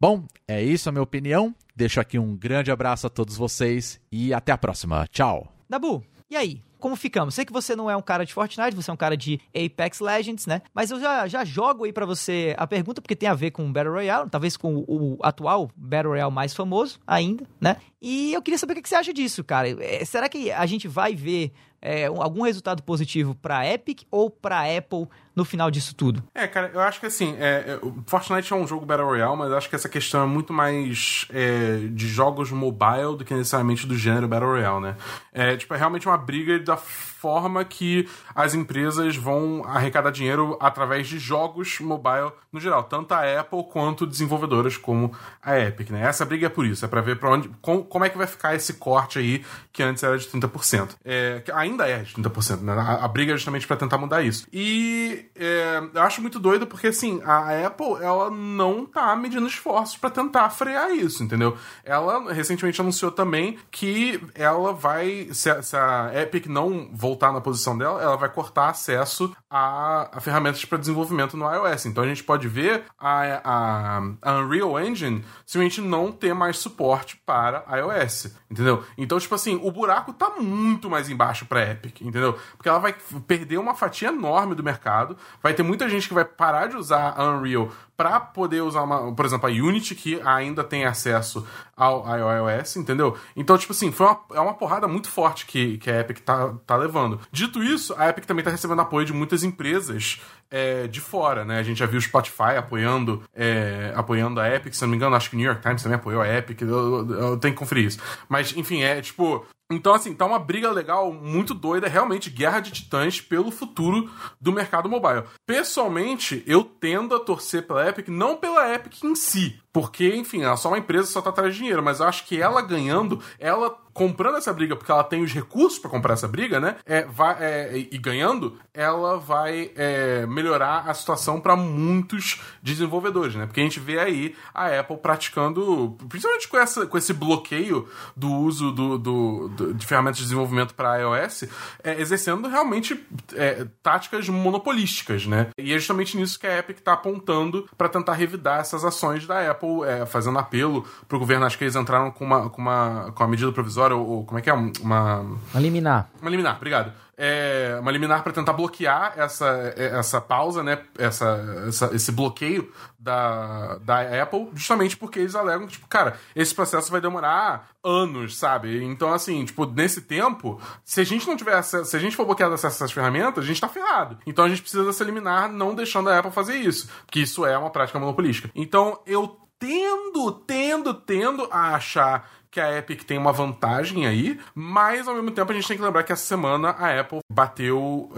[0.00, 1.54] Bom, é isso a minha opinião.
[1.74, 5.06] Deixo aqui um grande abraço a todos vocês e até a próxima.
[5.10, 5.50] Tchau.
[5.68, 6.62] Dabu, e aí?
[6.82, 7.34] Como ficamos?
[7.34, 10.00] Sei que você não é um cara de Fortnite, você é um cara de Apex
[10.00, 10.62] Legends, né?
[10.74, 13.64] Mas eu já, já jogo aí para você a pergunta, porque tem a ver com
[13.64, 17.76] o Battle Royale, talvez com o, o atual Battle Royale mais famoso ainda, né?
[18.00, 19.68] E eu queria saber o que você acha disso, cara.
[19.80, 21.52] É, será que a gente vai ver
[21.82, 26.22] é, algum resultado positivo para Epic ou para Apple no final disso tudo?
[26.34, 29.50] É, cara, eu acho que assim, é, é, Fortnite é um jogo Battle Royale, mas
[29.50, 33.86] eu acho que essa questão é muito mais é, de jogos mobile do que necessariamente
[33.86, 34.96] do gênero Battle Royale, né?
[35.32, 41.06] É, tipo, é realmente uma briga da forma que as empresas vão arrecadar dinheiro através
[41.06, 46.02] de jogos mobile no geral, tanto a Apple quanto desenvolvedoras como a Epic, né?
[46.02, 48.26] Essa briga é por isso, é para ver para onde, com, como é que vai
[48.26, 50.96] ficar esse corte aí que antes era de 30%.
[51.04, 52.72] É, ainda é de 30%, né?
[52.72, 54.46] A, a briga é justamente para tentar mudar isso.
[54.52, 59.96] E é, eu acho muito doido porque, assim, a Apple, ela não tá medindo esforços
[59.96, 61.56] para tentar frear isso, entendeu?
[61.84, 67.40] Ela recentemente anunciou também que ela vai, se a, se a Epic não voltar na
[67.40, 71.86] posição dela, ela vai cortar acesso a, a ferramentas para desenvolvimento no iOS.
[71.86, 77.64] Então a gente pode ver a, a, Unreal Engine simplesmente não ter mais suporte para
[77.76, 78.82] iOS, entendeu?
[78.96, 82.38] Então, tipo assim, o buraco tá muito mais embaixo Epic, entendeu?
[82.56, 82.94] Porque ela vai
[83.26, 87.14] perder uma fatia enorme do mercado, vai ter muita gente que vai parar de usar
[87.16, 91.46] a Unreal para poder usar uma, por exemplo, a Unity que ainda tem acesso
[91.76, 93.16] ao iOS, entendeu?
[93.36, 96.52] Então, tipo assim, foi uma, é uma porrada muito forte que, que a Epic tá,
[96.66, 97.20] tá levando.
[97.30, 101.58] Dito isso, a Epic também tá recebendo apoio de muitas empresas é, de fora, né?
[101.58, 105.14] A gente já viu o Spotify apoiando, é, apoiando a Epic, se não me engano,
[105.14, 107.60] acho que o New York Times também apoiou a Epic, eu, eu, eu tenho que
[107.60, 107.98] conferir isso.
[108.28, 112.70] Mas, enfim, é tipo, então, assim, tá uma briga legal, muito doida, realmente guerra de
[112.70, 114.10] titãs pelo futuro
[114.40, 115.24] do mercado mobile.
[115.46, 120.54] Pessoalmente, eu tendo a torcer pela Epic, não pela Epic em si, porque, enfim, ela
[120.54, 123.20] é só uma empresa, só tá atrás de dinheiro, mas eu acho que ela ganhando,
[123.38, 126.76] ela comprando essa briga, porque ela tem os recursos para comprar essa briga, né?
[126.86, 133.46] É, vai, é, e ganhando, ela vai é, melhorar a situação para muitos desenvolvedores, né?
[133.46, 138.30] Porque a gente vê aí a Apple praticando, principalmente com, essa, com esse bloqueio do
[138.30, 141.44] uso do, do, do de ferramentas de desenvolvimento para iOS,
[141.82, 143.04] é, exercendo realmente
[143.34, 145.48] é, táticas monopolísticas, né?
[145.58, 149.50] E é justamente nisso que a Epic está apontando para tentar revidar essas ações da
[149.50, 151.46] Apple, é, fazendo apelo pro governo.
[151.46, 154.38] Acho que eles entraram com uma, com uma, com uma medida provisória, ou, ou como
[154.38, 154.52] é que é?
[154.52, 155.20] Uma.
[155.20, 156.10] Uma liminar.
[156.20, 156.92] Uma liminar, obrigado.
[157.16, 159.46] É, uma liminar para tentar bloquear essa,
[159.76, 160.82] essa pausa, né?
[160.98, 166.54] Essa, essa, esse bloqueio da, da Apple, justamente porque eles alegam que, tipo, cara, esse
[166.54, 168.82] processo vai demorar anos, sabe?
[168.82, 172.24] Então, assim, tipo, nesse tempo, se a gente não tiver acesso, se a gente for
[172.24, 174.18] bloqueado acesso a essas ferramentas, a gente tá ferrado.
[174.26, 177.56] Então a gente precisa dessa liminar não deixando a Apple fazer isso, porque isso é
[177.56, 178.50] uma prática monopolística.
[178.54, 185.06] Então eu tendo, tendo, tendo a achar que a Epic tem uma vantagem aí, mas
[185.06, 188.12] ao mesmo tempo a gente tem que lembrar que essa semana a Apple bateu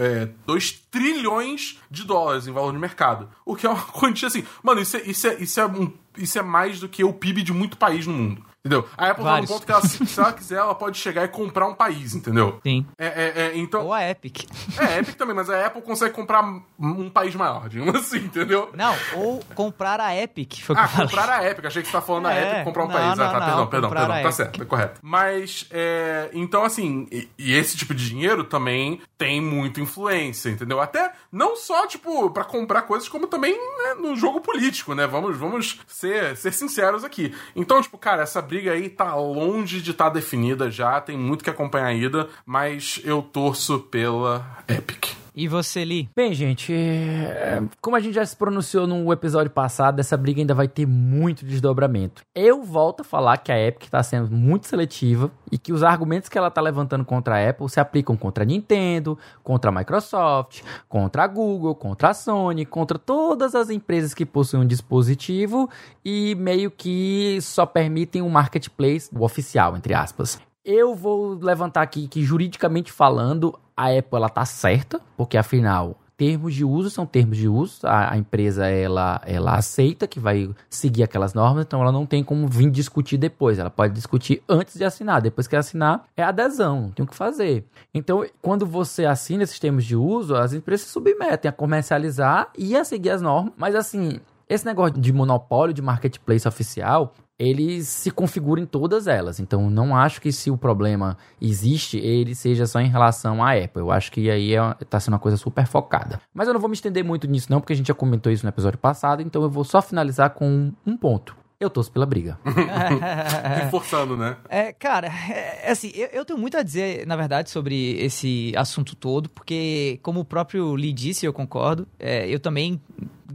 [0.46, 3.28] 2 é, trilhões de dólares em valor de mercado.
[3.44, 4.42] O que é uma quantia assim.
[4.62, 7.42] Mano, isso é, isso é, isso é, um, isso é mais do que o PIB
[7.42, 8.88] de muito país no mundo Entendeu?
[8.96, 9.50] A Apple Vários.
[9.50, 12.14] tá no ponto que ela, se ela quiser, ela pode chegar e comprar um país,
[12.14, 12.60] entendeu?
[12.62, 12.86] Sim.
[12.96, 13.84] É, é, é, então.
[13.84, 14.44] Ou a Epic.
[14.80, 16.42] É, a Epic também, mas a Apple consegue comprar
[16.78, 18.70] um país maior, digamos assim, entendeu?
[18.72, 20.60] Não, ou comprar a Epic.
[20.62, 21.62] Foi Ah, comprar a Epic.
[21.66, 23.18] Achei que você tá falando a É, Epic comprar um não, país.
[23.18, 24.16] não, ah, tá, não, perdão, perdão, perdão.
[24.16, 24.98] a Tá certo, tá correto.
[25.02, 30.80] Mas, é, então, assim, e, e esse tipo de dinheiro também tem muita influência, entendeu?
[30.80, 35.06] Até não só, tipo, pra comprar coisas, como também né, no jogo político, né?
[35.06, 37.34] Vamos, vamos ser, ser sinceros aqui.
[37.54, 41.50] Então, tipo, cara, essa briga aí tá longe de estar definida já, tem muito que
[41.50, 45.23] acompanhar ainda, mas eu torço pela Epic.
[45.36, 46.08] E você, Lee?
[46.14, 50.54] Bem, gente, é, como a gente já se pronunciou no episódio passado, essa briga ainda
[50.54, 52.22] vai ter muito desdobramento.
[52.32, 56.28] Eu volto a falar que a Epic está sendo muito seletiva e que os argumentos
[56.28, 60.62] que ela está levantando contra a Apple se aplicam contra a Nintendo, contra a Microsoft,
[60.88, 65.68] contra a Google, contra a Sony, contra todas as empresas que possuem um dispositivo
[66.04, 70.38] e meio que só permitem o marketplace o oficial, entre aspas.
[70.64, 76.54] Eu vou levantar aqui que juridicamente falando, a Apple ela tá certa, porque afinal termos
[76.54, 77.86] de uso são termos de uso.
[77.86, 82.22] A, a, empresa ela, ela aceita que vai seguir aquelas normas, então ela não tem
[82.22, 83.58] como vir discutir depois.
[83.58, 85.20] Ela pode discutir antes de assinar.
[85.20, 87.66] Depois que assinar, é adesão, não tem o que fazer.
[87.92, 92.76] Então, quando você assina esses termos de uso, as empresas se submetem a comercializar e
[92.76, 93.52] a seguir as normas.
[93.56, 99.40] Mas assim, esse negócio de monopólio de marketplace oficial, eles se configuram em todas elas.
[99.40, 103.80] Então, não acho que se o problema existe, ele seja só em relação à Apple.
[103.80, 106.20] Eu acho que aí está sendo uma coisa super focada.
[106.32, 108.44] Mas eu não vou me estender muito nisso, não, porque a gente já comentou isso
[108.44, 109.22] no episódio passado.
[109.22, 111.36] Então, eu vou só finalizar com um ponto.
[111.58, 112.38] Eu torço pela briga.
[113.62, 114.36] Reforçando, né?
[114.48, 118.94] É, cara, é, assim, eu, eu, tenho muito a dizer, na verdade, sobre esse assunto
[118.94, 122.80] todo, porque, como o próprio Lee disse, eu concordo, é, eu também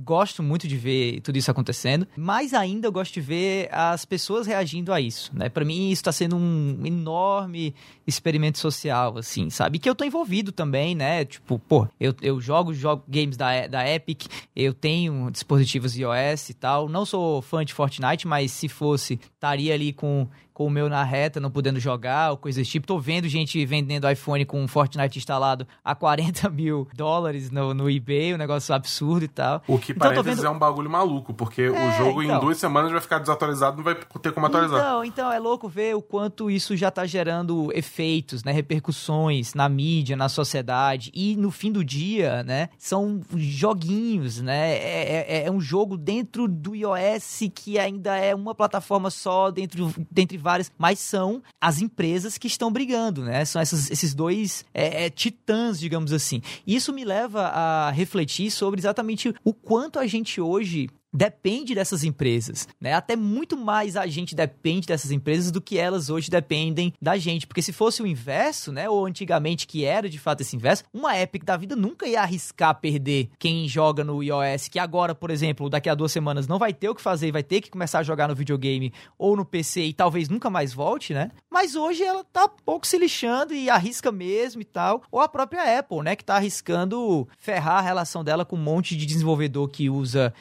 [0.09, 4.47] gosto muito de ver tudo isso acontecendo, mas ainda eu gosto de ver as pessoas
[4.47, 5.49] reagindo a isso, né?
[5.49, 7.75] Para mim isso tá sendo um enorme
[8.07, 9.77] experimento social, assim, sabe?
[9.77, 11.25] Que eu tô envolvido também, né?
[11.25, 16.53] Tipo, pô, eu, eu jogo, jogo games da, da Epic, eu tenho dispositivos iOS e
[16.55, 20.27] tal, não sou fã de Fortnite, mas se fosse, estaria ali com
[20.59, 22.85] com o meu na reta, não podendo jogar, ou coisas do tipo.
[22.85, 28.33] Tô vendo gente vendendo iPhone com Fortnite instalado a 40 mil dólares no, no eBay,
[28.33, 29.63] um negócio absurdo e tal.
[29.65, 30.47] O que, então, parênteses, vendo...
[30.47, 32.35] é um bagulho maluco, porque É, o jogo então.
[32.35, 34.81] em duas semanas vai ficar desatualizado, não vai ter como atualizar.
[34.81, 38.51] Então, então, é louco ver o quanto isso já tá gerando efeitos, né?
[38.51, 41.09] Repercussões na mídia, na sociedade.
[41.13, 42.67] E no fim do dia, né?
[42.77, 44.73] São joguinhos, né?
[44.73, 49.93] É, é, é um jogo dentro do iOS que ainda é uma plataforma só, dentro,
[50.11, 53.45] dentre várias, mas são as empresas que estão brigando, né?
[53.45, 56.41] São essas, esses dois é, é, titãs, digamos assim.
[56.65, 62.67] Isso me leva a refletir sobre exatamente o quanto a gente hoje depende dessas empresas,
[62.79, 62.93] né?
[62.93, 67.47] Até muito mais a gente depende dessas empresas do que elas hoje dependem da gente,
[67.47, 71.19] porque se fosse o inverso, né, ou antigamente que era de fato esse inverso, uma
[71.19, 75.69] Epic da vida nunca ia arriscar perder quem joga no iOS, que agora, por exemplo,
[75.69, 78.03] daqui a duas semanas não vai ter o que fazer, vai ter que começar a
[78.03, 81.31] jogar no videogame ou no PC e talvez nunca mais volte, né?
[81.49, 85.79] Mas hoje ela tá pouco se lixando e arrisca mesmo e tal, ou a própria
[85.79, 89.89] Apple, né, que tá arriscando ferrar a relação dela com um monte de desenvolvedor que
[89.89, 90.33] usa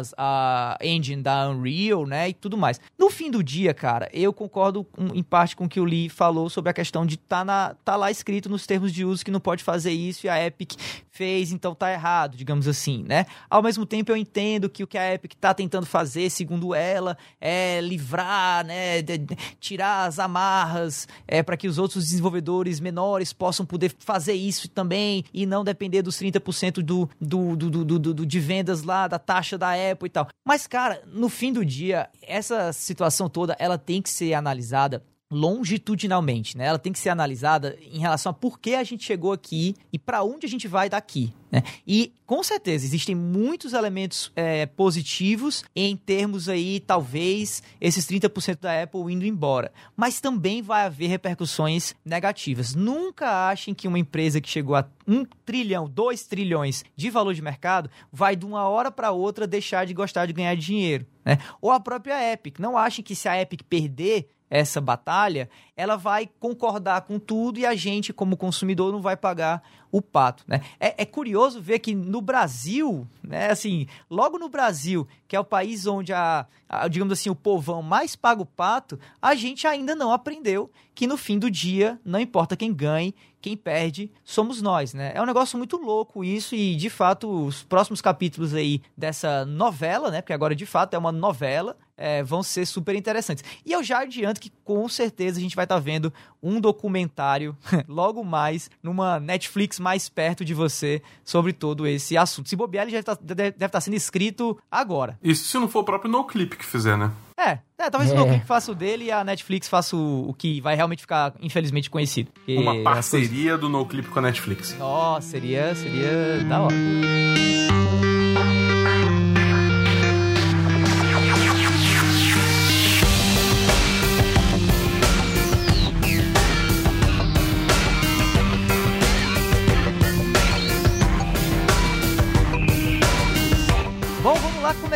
[0.00, 2.80] as, a engine da Unreal, né, e tudo mais.
[2.98, 6.48] No fim do dia, cara, eu concordo em parte com o que o Lee falou
[6.48, 9.40] sobre a questão de tá, na, tá lá escrito nos termos de uso que não
[9.40, 10.72] pode fazer isso e a Epic
[11.10, 13.26] fez, então tá errado, digamos assim, né?
[13.48, 17.16] Ao mesmo tempo eu entendo que o que a Epic tá tentando fazer, segundo ela,
[17.40, 23.32] é livrar, né, de, de, tirar as amarras é, para que os outros desenvolvedores menores
[23.32, 28.26] possam poder fazer isso também e não depender dos 30% do, do, do, do, do,
[28.26, 30.28] de vendas lá, da taxa da E tal.
[30.46, 36.56] Mas, cara, no fim do dia, essa situação toda, ela tem que ser analisada longitudinalmente,
[36.56, 36.66] né?
[36.66, 39.98] Ela tem que ser analisada em relação a por que a gente chegou aqui e
[39.98, 41.62] para onde a gente vai daqui, né?
[41.86, 48.82] E com certeza existem muitos elementos é, positivos em termos aí talvez esses 30% da
[48.82, 52.74] Apple indo embora, mas também vai haver repercussões negativas.
[52.74, 57.42] Nunca achem que uma empresa que chegou a um trilhão, dois trilhões de valor de
[57.42, 61.38] mercado vai de uma hora para outra deixar de gostar de ganhar dinheiro, né?
[61.60, 62.58] Ou a própria Epic.
[62.60, 67.64] Não achem que se a Epic perder essa batalha, ela vai concordar com tudo e
[67.64, 70.60] a gente, como consumidor, não vai pagar o pato, né?
[70.78, 75.44] É, é, curioso ver que no Brasil, né, assim, logo no Brasil, que é o
[75.44, 79.94] país onde a, a, digamos assim, o povão mais paga o pato, a gente ainda
[79.94, 84.94] não aprendeu que no fim do dia, não importa quem ganhe, quem perde somos nós,
[84.94, 85.12] né?
[85.14, 90.10] É um negócio muito louco isso e, de fato, os próximos capítulos aí dessa novela,
[90.10, 90.20] né?
[90.20, 93.44] Porque agora, de fato, é uma novela, é, vão ser super interessantes.
[93.64, 96.12] E eu já adianto que com certeza a gente vai estar tá vendo
[96.42, 102.48] um documentário logo mais numa Netflix mais perto de você sobre todo esse assunto.
[102.48, 105.18] Se bobear, ele já tá, deve estar tá sendo escrito agora.
[105.22, 107.10] Isso se não for o próprio NoClip que fizer, né?
[107.40, 108.14] É, é talvez é.
[108.14, 111.32] o NoClip faça o dele e a Netflix faça o, o que vai realmente ficar,
[111.40, 112.30] infelizmente, conhecido.
[112.46, 113.60] Uma parceria coisas...
[113.60, 114.76] do NoClip com a Netflix.
[114.78, 116.74] Nossa, seria, seria da hora.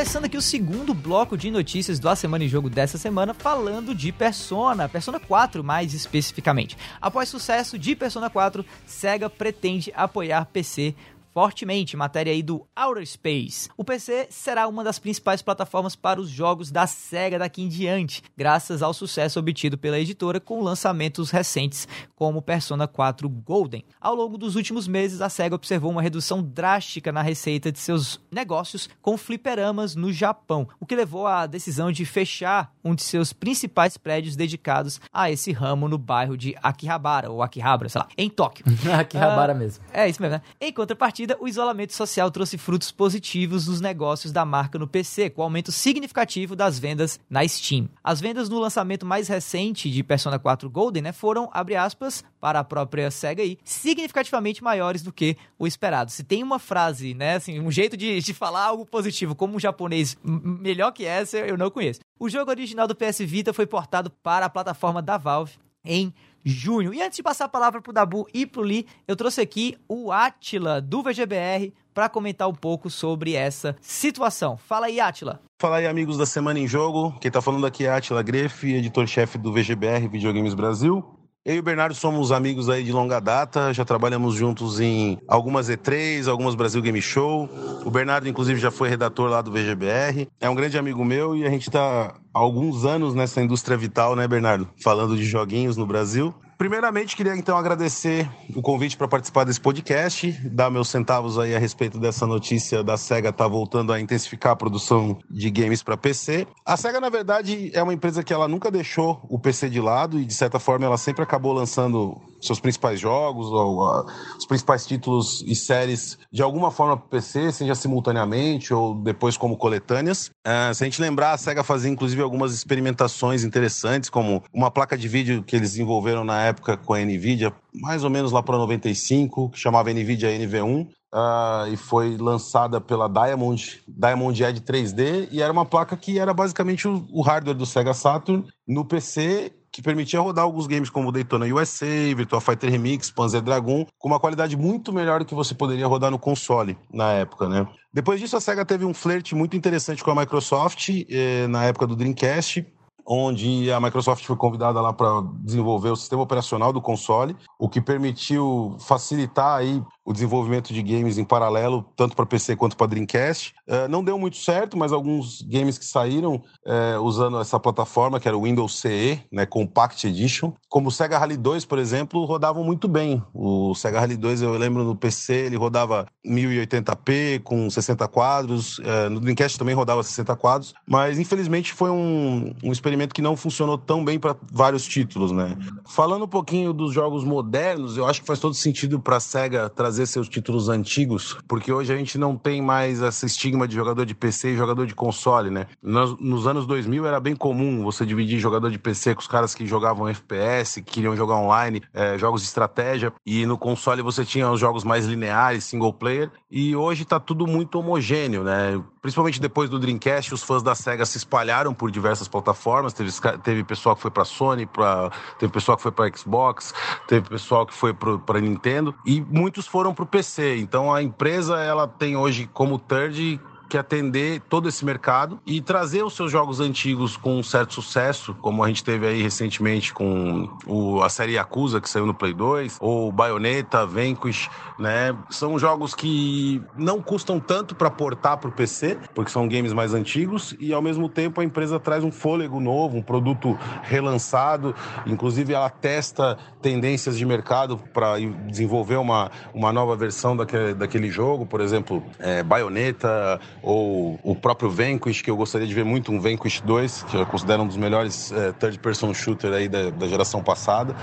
[0.05, 3.95] Começando aqui o segundo bloco de notícias do A Semana em Jogo dessa semana, falando
[3.95, 6.77] de Persona, Persona 4 mais especificamente.
[7.01, 10.95] Após sucesso de Persona 4, Sega pretende apoiar PC
[11.35, 13.69] fortemente, matéria aí do Outer Space.
[13.77, 18.23] O PC será uma das principais plataformas para os jogos da SEGA daqui em diante,
[18.37, 23.85] graças ao sucesso obtido pela editora com lançamentos recentes como Persona 4 Golden.
[24.01, 28.21] Ao longo dos últimos meses, a SEGA observou uma redução drástica na receita de seus
[28.31, 33.33] negócios com fliperamas no Japão, o que levou à decisão de fechar um de seus
[33.33, 38.31] principais prédios dedicados a esse ramo no bairro de Akihabara, ou Akihabara, sei lá, em
[38.31, 38.65] Tóquio.
[38.97, 39.83] Akihabara uh, mesmo.
[39.93, 40.43] É isso mesmo, né?
[40.61, 45.31] Em contrapartida, contrapartida, o isolamento social trouxe frutos positivos nos negócios da marca no PC,
[45.31, 47.89] com aumento significativo das vendas na Steam.
[48.03, 52.61] As vendas no lançamento mais recente de Persona 4 Golden né, foram, abre aspas, para
[52.61, 56.11] a própria SEGA aí, significativamente maiores do que o esperado.
[56.11, 59.61] Se tem uma frase, né, assim, um jeito de, de falar algo positivo como um
[59.61, 62.01] japonês melhor que essa, eu não conheço.
[62.19, 65.53] O jogo original do PS Vita foi portado para a plataforma da Valve
[65.85, 66.13] em
[66.45, 66.93] junho.
[66.93, 70.13] E antes de passar a palavra pro Dabu e pro Li, eu trouxe aqui o
[70.13, 74.57] Atila do VGBR para comentar um pouco sobre essa situação.
[74.57, 75.41] Fala aí, Atila.
[75.61, 77.17] Fala aí, amigos da Semana em Jogo.
[77.21, 81.05] Quem tá falando aqui é Atila Greff, editor-chefe do VGBR Videogames Brasil.
[81.47, 85.69] Eu e o Bernardo somos amigos aí de longa data, já trabalhamos juntos em algumas
[85.69, 87.51] E3, algumas Brasil Game Show.
[87.85, 90.27] O Bernardo, inclusive, já foi redator lá do VGBR.
[90.41, 94.17] É um grande amigo meu e a gente está há alguns anos nessa indústria vital,
[94.17, 94.67] né, Bernardo?
[94.83, 96.35] Falando de joguinhos no Brasil.
[96.65, 101.59] Primeiramente, queria então agradecer o convite para participar desse podcast, dar meus centavos aí a
[101.59, 106.47] respeito dessa notícia da SEGA tá voltando a intensificar a produção de games para PC.
[106.65, 110.19] A SEGA, na verdade, é uma empresa que ela nunca deixou o PC de lado
[110.19, 114.07] e, de certa forma, ela sempre acabou lançando seus principais jogos, ou uh,
[114.39, 119.57] os principais títulos e séries de alguma forma para PC, seja simultaneamente ou depois como
[119.57, 120.31] coletâneas.
[120.47, 124.97] Uh, se a gente lembrar, a SEGA fazia inclusive algumas experimentações interessantes, como uma placa
[124.97, 128.59] de vídeo que eles desenvolveram na época com a Nvidia, mais ou menos lá para
[128.59, 130.87] 95, que chamava Nvidia NV1.
[130.87, 136.19] Uh, ah, e foi lançada pela Diamond, Diamond Edge 3D, e era uma placa que
[136.19, 140.89] era basicamente o, o hardware do Sega Saturn no PC que permitia rodar alguns games
[140.89, 145.35] como Daytona USA, Virtua Fighter Remix, Panzer Dragon, com uma qualidade muito melhor do que
[145.35, 147.67] você poderia rodar no console na época, né?
[147.93, 151.89] Depois disso, a SEGA teve um flerte muito interessante com a Microsoft eh, na época
[151.89, 152.65] do Dreamcast,
[153.05, 157.81] onde a Microsoft foi convidada lá para desenvolver o sistema operacional do console, o que
[157.81, 163.55] permitiu facilitar aí o desenvolvimento de games em paralelo, tanto para PC quanto para Dreamcast.
[163.67, 168.29] Uh, não deu muito certo, mas alguns games que saíram uh, usando essa plataforma, que
[168.29, 172.63] era o Windows CE, né, Compact Edition, como o Sega Rally 2, por exemplo, rodavam
[172.63, 173.23] muito bem.
[173.33, 179.09] O Sega Rally 2, eu lembro no PC, ele rodava 1080p com 60 quadros, uh,
[179.11, 183.79] no Dreamcast também rodava 60 quadros, mas infelizmente foi um, um experimento que não funcionou
[183.79, 185.57] tão bem para vários títulos, né?
[185.87, 189.71] Falando um pouquinho dos jogos modernos, eu acho que faz todo sentido para a Sega
[189.71, 193.77] trazer trazer seus títulos antigos, porque hoje a gente não tem mais esse estigma de
[193.77, 195.67] jogador de PC e jogador de console, né?
[195.81, 199.55] Nos, nos anos 2000 era bem comum você dividir jogador de PC com os caras
[199.55, 204.25] que jogavam FPS, que queriam jogar online, é, jogos de estratégia, e no console você
[204.25, 208.83] tinha os jogos mais lineares, single player, e hoje tá tudo muito homogêneo, né?
[209.05, 213.11] Principalmente depois do Dreamcast, os fãs da SEGA se espalharam por diversas plataformas, teve,
[213.43, 216.73] teve pessoal que foi para Sony, pra, teve pessoal que foi para Xbox,
[217.07, 220.57] teve pessoal que foi para Nintendo, e muitos foram para o PC.
[220.57, 223.39] Então a empresa ela tem hoje como third
[223.75, 228.33] que atender todo esse mercado e trazer os seus jogos antigos com um certo sucesso,
[228.41, 232.33] como a gente teve aí recentemente com o, a série Yakuza, que saiu no Play
[232.33, 234.49] 2, ou Bayonetta, Vanquish,
[234.79, 235.17] né?
[235.29, 239.93] São jogos que não custam tanto para portar para o PC, porque são games mais
[239.93, 244.73] antigos, e ao mesmo tempo a empresa traz um fôlego novo, um produto relançado,
[245.05, 251.45] inclusive ela testa tendências de mercado para desenvolver uma, uma nova versão daquele, daquele jogo,
[251.45, 256.21] por exemplo, é, Bayonetta ou o próprio Vanquish, que eu gostaria de ver muito um
[256.21, 260.43] Vanquish 2, que eu considero um dos melhores é, third-person shooter aí da, da geração
[260.43, 260.95] passada.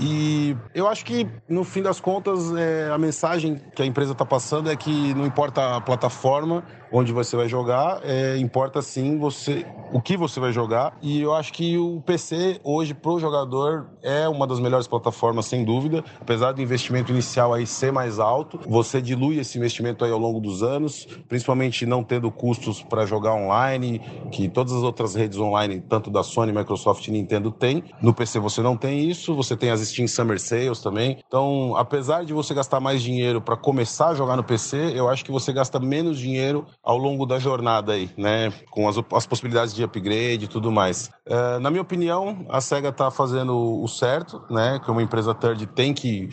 [0.00, 4.24] E eu acho que, no fim das contas, é, a mensagem que a empresa está
[4.24, 9.64] passando é que não importa a plataforma onde você vai jogar, é, importa sim você
[9.92, 10.96] o que você vai jogar.
[11.02, 15.64] E eu acho que o PC hoje pro jogador é uma das melhores plataformas sem
[15.64, 20.18] dúvida, apesar do investimento inicial aí ser mais alto, você dilui esse investimento aí ao
[20.18, 25.38] longo dos anos, principalmente não tendo custos para jogar online, que todas as outras redes
[25.38, 27.82] online, tanto da Sony, Microsoft e Nintendo tem.
[28.02, 31.18] No PC você não tem isso, você tem as Steam Summer Sales também.
[31.26, 35.24] Então, apesar de você gastar mais dinheiro para começar a jogar no PC, eu acho
[35.24, 38.50] que você gasta menos dinheiro ao longo da jornada aí, né?
[38.70, 41.10] Com as, as possibilidades de upgrade e tudo mais.
[41.26, 44.80] Uh, na minha opinião, a SEGA está fazendo o certo, né?
[44.82, 46.30] Que uma empresa third tem que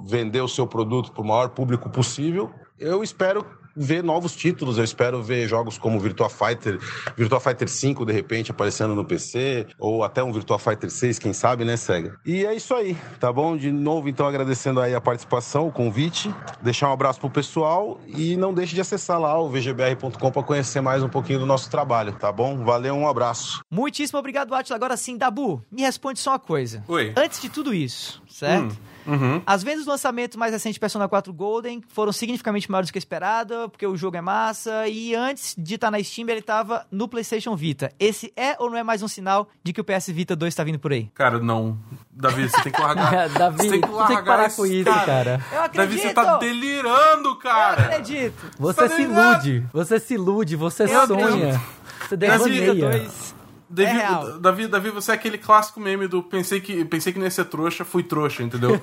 [0.00, 2.52] vender o seu produto para o maior público possível.
[2.78, 3.44] Eu espero
[3.80, 4.76] ver novos títulos.
[4.76, 6.78] Eu espero ver jogos como Virtua Fighter,
[7.16, 11.32] Virtua Fighter 5 de repente aparecendo no PC, ou até um Virtua Fighter 6, quem
[11.32, 12.18] sabe, né, Sega?
[12.24, 13.56] E é isso aí, tá bom?
[13.56, 18.36] De novo, então, agradecendo aí a participação, o convite, deixar um abraço pro pessoal e
[18.36, 22.12] não deixe de acessar lá o vgbr.com para conhecer mais um pouquinho do nosso trabalho,
[22.12, 22.62] tá bom?
[22.64, 23.62] Valeu, um abraço.
[23.70, 24.76] Muitíssimo obrigado, Atila.
[24.76, 26.84] Agora sim, Dabu, me responde só uma coisa.
[26.86, 27.12] Oi.
[27.16, 28.72] Antes de tudo isso, certo?
[28.72, 28.90] Hum.
[29.06, 29.40] Uhum.
[29.46, 32.98] As vendas do lançamento mais recente de Persona 4 Golden foram significativamente maiores do que
[32.98, 37.08] esperado, porque o jogo é massa, e antes de estar na Steam, ele estava no
[37.08, 37.90] PlayStation Vita.
[37.98, 40.64] Esse é ou não é mais um sinal de que o PS Vita 2 está
[40.64, 41.08] vindo por aí?
[41.14, 41.78] Cara, não.
[42.10, 43.28] Davi, você tem que largar.
[43.30, 45.40] Davi, você tem que, largar tem que parar esse com isso, cara.
[45.52, 45.76] Eu acredito!
[45.76, 47.80] Davi, você tá delirando, cara.
[47.82, 48.50] Eu acredito!
[48.58, 49.46] Você Tá se ligado?
[49.46, 51.26] ilude, você se ilude, você Eu sonha.
[51.26, 51.60] acredito.
[52.08, 53.29] Você dois
[53.70, 54.38] Davi, É.
[54.40, 57.44] Davi, Davi, você é aquele clássico meme do pensei que, pensei que não ia ser
[57.44, 58.70] trouxa, fui trouxa, entendeu?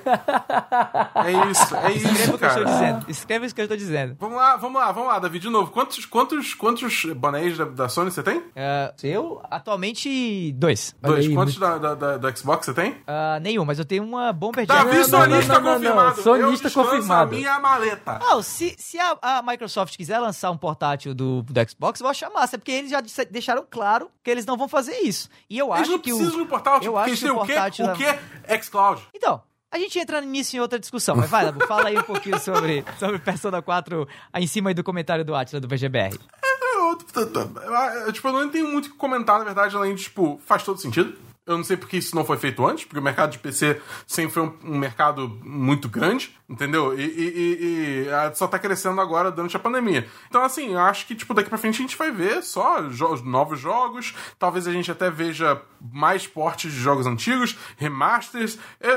[1.14, 2.64] é isso, é Escreva isso, o que eu estou cara.
[2.64, 3.06] dizendo.
[3.08, 4.16] Escreva isso que eu estou dizendo.
[4.18, 5.70] Vamos lá, vamos lá, vamos lá, Davi, de novo.
[5.70, 8.42] Quantos, quantos, quantos bonés da, da Sony você tem?
[8.56, 10.94] Ah, eu, atualmente, dois.
[11.02, 11.26] Dois.
[11.26, 12.96] aí, quantos da, da, da, da Xbox você tem?
[13.06, 14.84] Ah, nenhum, mas eu tenho uma Bomber Jack.
[14.84, 16.22] Davi, não, sonista não, não, não, confirmado.
[16.22, 17.34] sonista confirmado.
[17.34, 18.18] a minha maleta.
[18.20, 22.10] Não, se, se a, a Microsoft quiser lançar um portátil do, do Xbox, eu vou
[22.10, 25.28] achar massa, porque eles já deixaram claro que eles não vão fazer isso.
[25.50, 26.36] E eu Eles acho não que precisam o...
[26.36, 27.52] de um portal, tipo, eu acho eles têm o o quê?
[27.54, 28.62] portátil O da- quê?
[28.62, 29.02] Xcloud.
[29.14, 32.38] Então, a gente entra nisso em outra discussão, mas vai, Dabu, fala aí um pouquinho
[32.38, 36.16] sobre, sobre Persona 4 aí em cima aí do comentário do Atila do VGBR.
[36.62, 40.04] Eu, eu, eu, tipo, eu não tenho muito o que comentar, na verdade, além de,
[40.04, 41.18] tipo, faz todo sentido.
[41.48, 44.32] Eu não sei porque isso não foi feito antes, porque o mercado de PC sempre
[44.32, 46.98] foi um, um mercado muito grande, entendeu?
[46.98, 50.06] E, e- e- e, ah, só tá crescendo agora durante a pandemia.
[50.28, 53.22] Então, assim, eu acho que, tipo, daqui pra frente a gente vai ver só jo-
[53.24, 55.60] novos jogos, talvez a gente até veja
[55.92, 58.58] mais portes de jogos antigos, remasters.
[58.80, 58.90] É,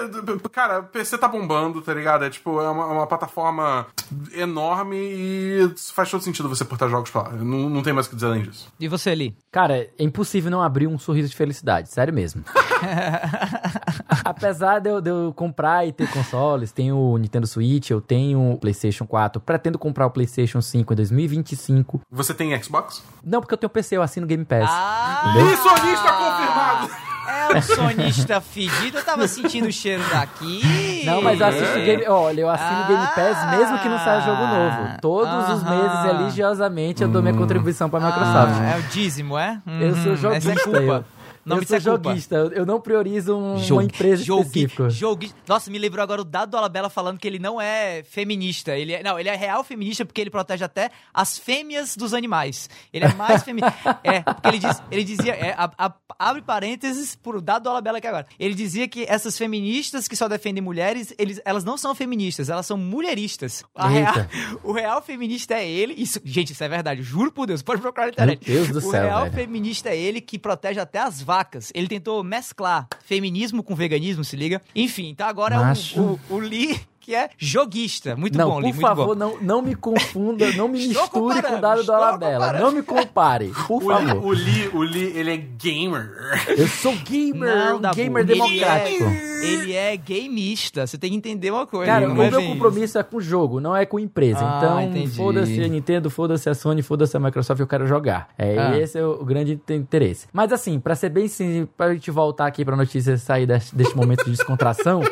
[0.51, 2.25] cara, PC tá bombando, tá ligado?
[2.25, 3.87] É, tipo, é uma, uma plataforma
[4.33, 7.31] enorme e faz todo sentido você portar jogos pra lá.
[7.31, 8.71] Não, não tem mais o que dizer além disso.
[8.79, 9.35] E você, Lee?
[9.51, 12.40] Cara, é impossível não abrir um sorriso de felicidade, sério mesmo.
[14.23, 18.53] Apesar de eu, de eu comprar e ter consoles, tenho o Nintendo Switch, eu tenho
[18.53, 22.01] o PlayStation 4, pretendo comprar o PlayStation 5 em 2025.
[22.11, 23.03] Você tem Xbox?
[23.23, 24.69] Não, porque eu tenho PC, eu assino Game Pass.
[24.69, 27.11] Ah, E sonista confirmado!
[27.29, 31.03] é o sonista fedido, eu tava sentindo o cheiro daqui.
[31.05, 32.05] Não, mas eu assisto Game...
[32.07, 32.87] Olha, eu assino Ah.
[32.87, 34.97] Game Pass mesmo que não saia jogo novo.
[35.01, 35.69] Todos os Aham.
[35.77, 38.53] meses, religiosamente, eu dou minha contribuição pra Microsoft.
[38.61, 39.61] Ah, é o dízimo, é?
[39.79, 40.51] Eu sou joguista.
[40.51, 40.79] Essa é culpa.
[40.79, 41.05] eu-
[41.45, 42.09] Não eu me sou é culpa.
[42.09, 44.89] joguista, eu, não priorizo um- uma Jogue- empresa jogue- específica.
[44.89, 48.77] jogue- Nossa, me lembrou agora o Dado Dolabella falando que ele não é feminista.
[48.77, 52.69] Ele é, não, ele é real feminista porque ele protege até as fêmeas dos animais.
[52.93, 53.71] Ele é mais feminista.
[54.03, 55.33] é, porque ele, diz, ele dizia.
[55.33, 58.25] é, a- a- abre parênteses pro Dado Dolabella aqui agora.
[58.39, 62.65] Ele dizia que essas feministas que só defendem mulheres, eles, elas não são feministas, elas
[62.65, 63.63] são mulheristas.
[63.75, 64.13] Real-
[64.63, 65.93] o real feminista é ele.
[65.97, 67.01] Isso, gente, isso é verdade.
[67.01, 67.61] Juro por Deus.
[67.61, 68.45] Pode procurar na internet.
[68.45, 69.33] Deus do o céu, real velho.
[69.33, 71.71] feminista é ele que protege até as vacas.
[71.73, 74.61] Ele tentou mesclar feminismo com veganismo, se liga.
[74.75, 76.01] Enfim, então agora Macho.
[76.01, 78.15] o, o, o Lee que é joguista.
[78.15, 79.15] Muito não, bom, Lee, por muito favor, bom.
[79.15, 82.53] não, não me confunda, não me misture com o dado do Alabella.
[82.53, 84.25] Não me compare, por O favor.
[84.25, 86.11] o Lee, o Lee, ele é gamer.
[86.47, 89.03] Eu sou gamer, Não, um gamer ele democrático.
[89.03, 90.85] é- Ele é gameista.
[90.85, 91.91] Você tem que entender uma coisa.
[91.91, 94.39] Cara, não o é meu bem compromisso é com o jogo, não é com empresa.
[94.39, 98.29] Ah, então, foda-se a Nintendo, foda-se a Sony, foda-se a Microsoft, eu quero jogar.
[98.37, 98.77] É, Ah.
[98.77, 100.27] Esse é o grande inte- interesse.
[100.31, 103.95] Mas assim, pra ser bem simples, pra gente voltar aqui pra notícia e sair deste
[103.97, 105.01] momento de descontração,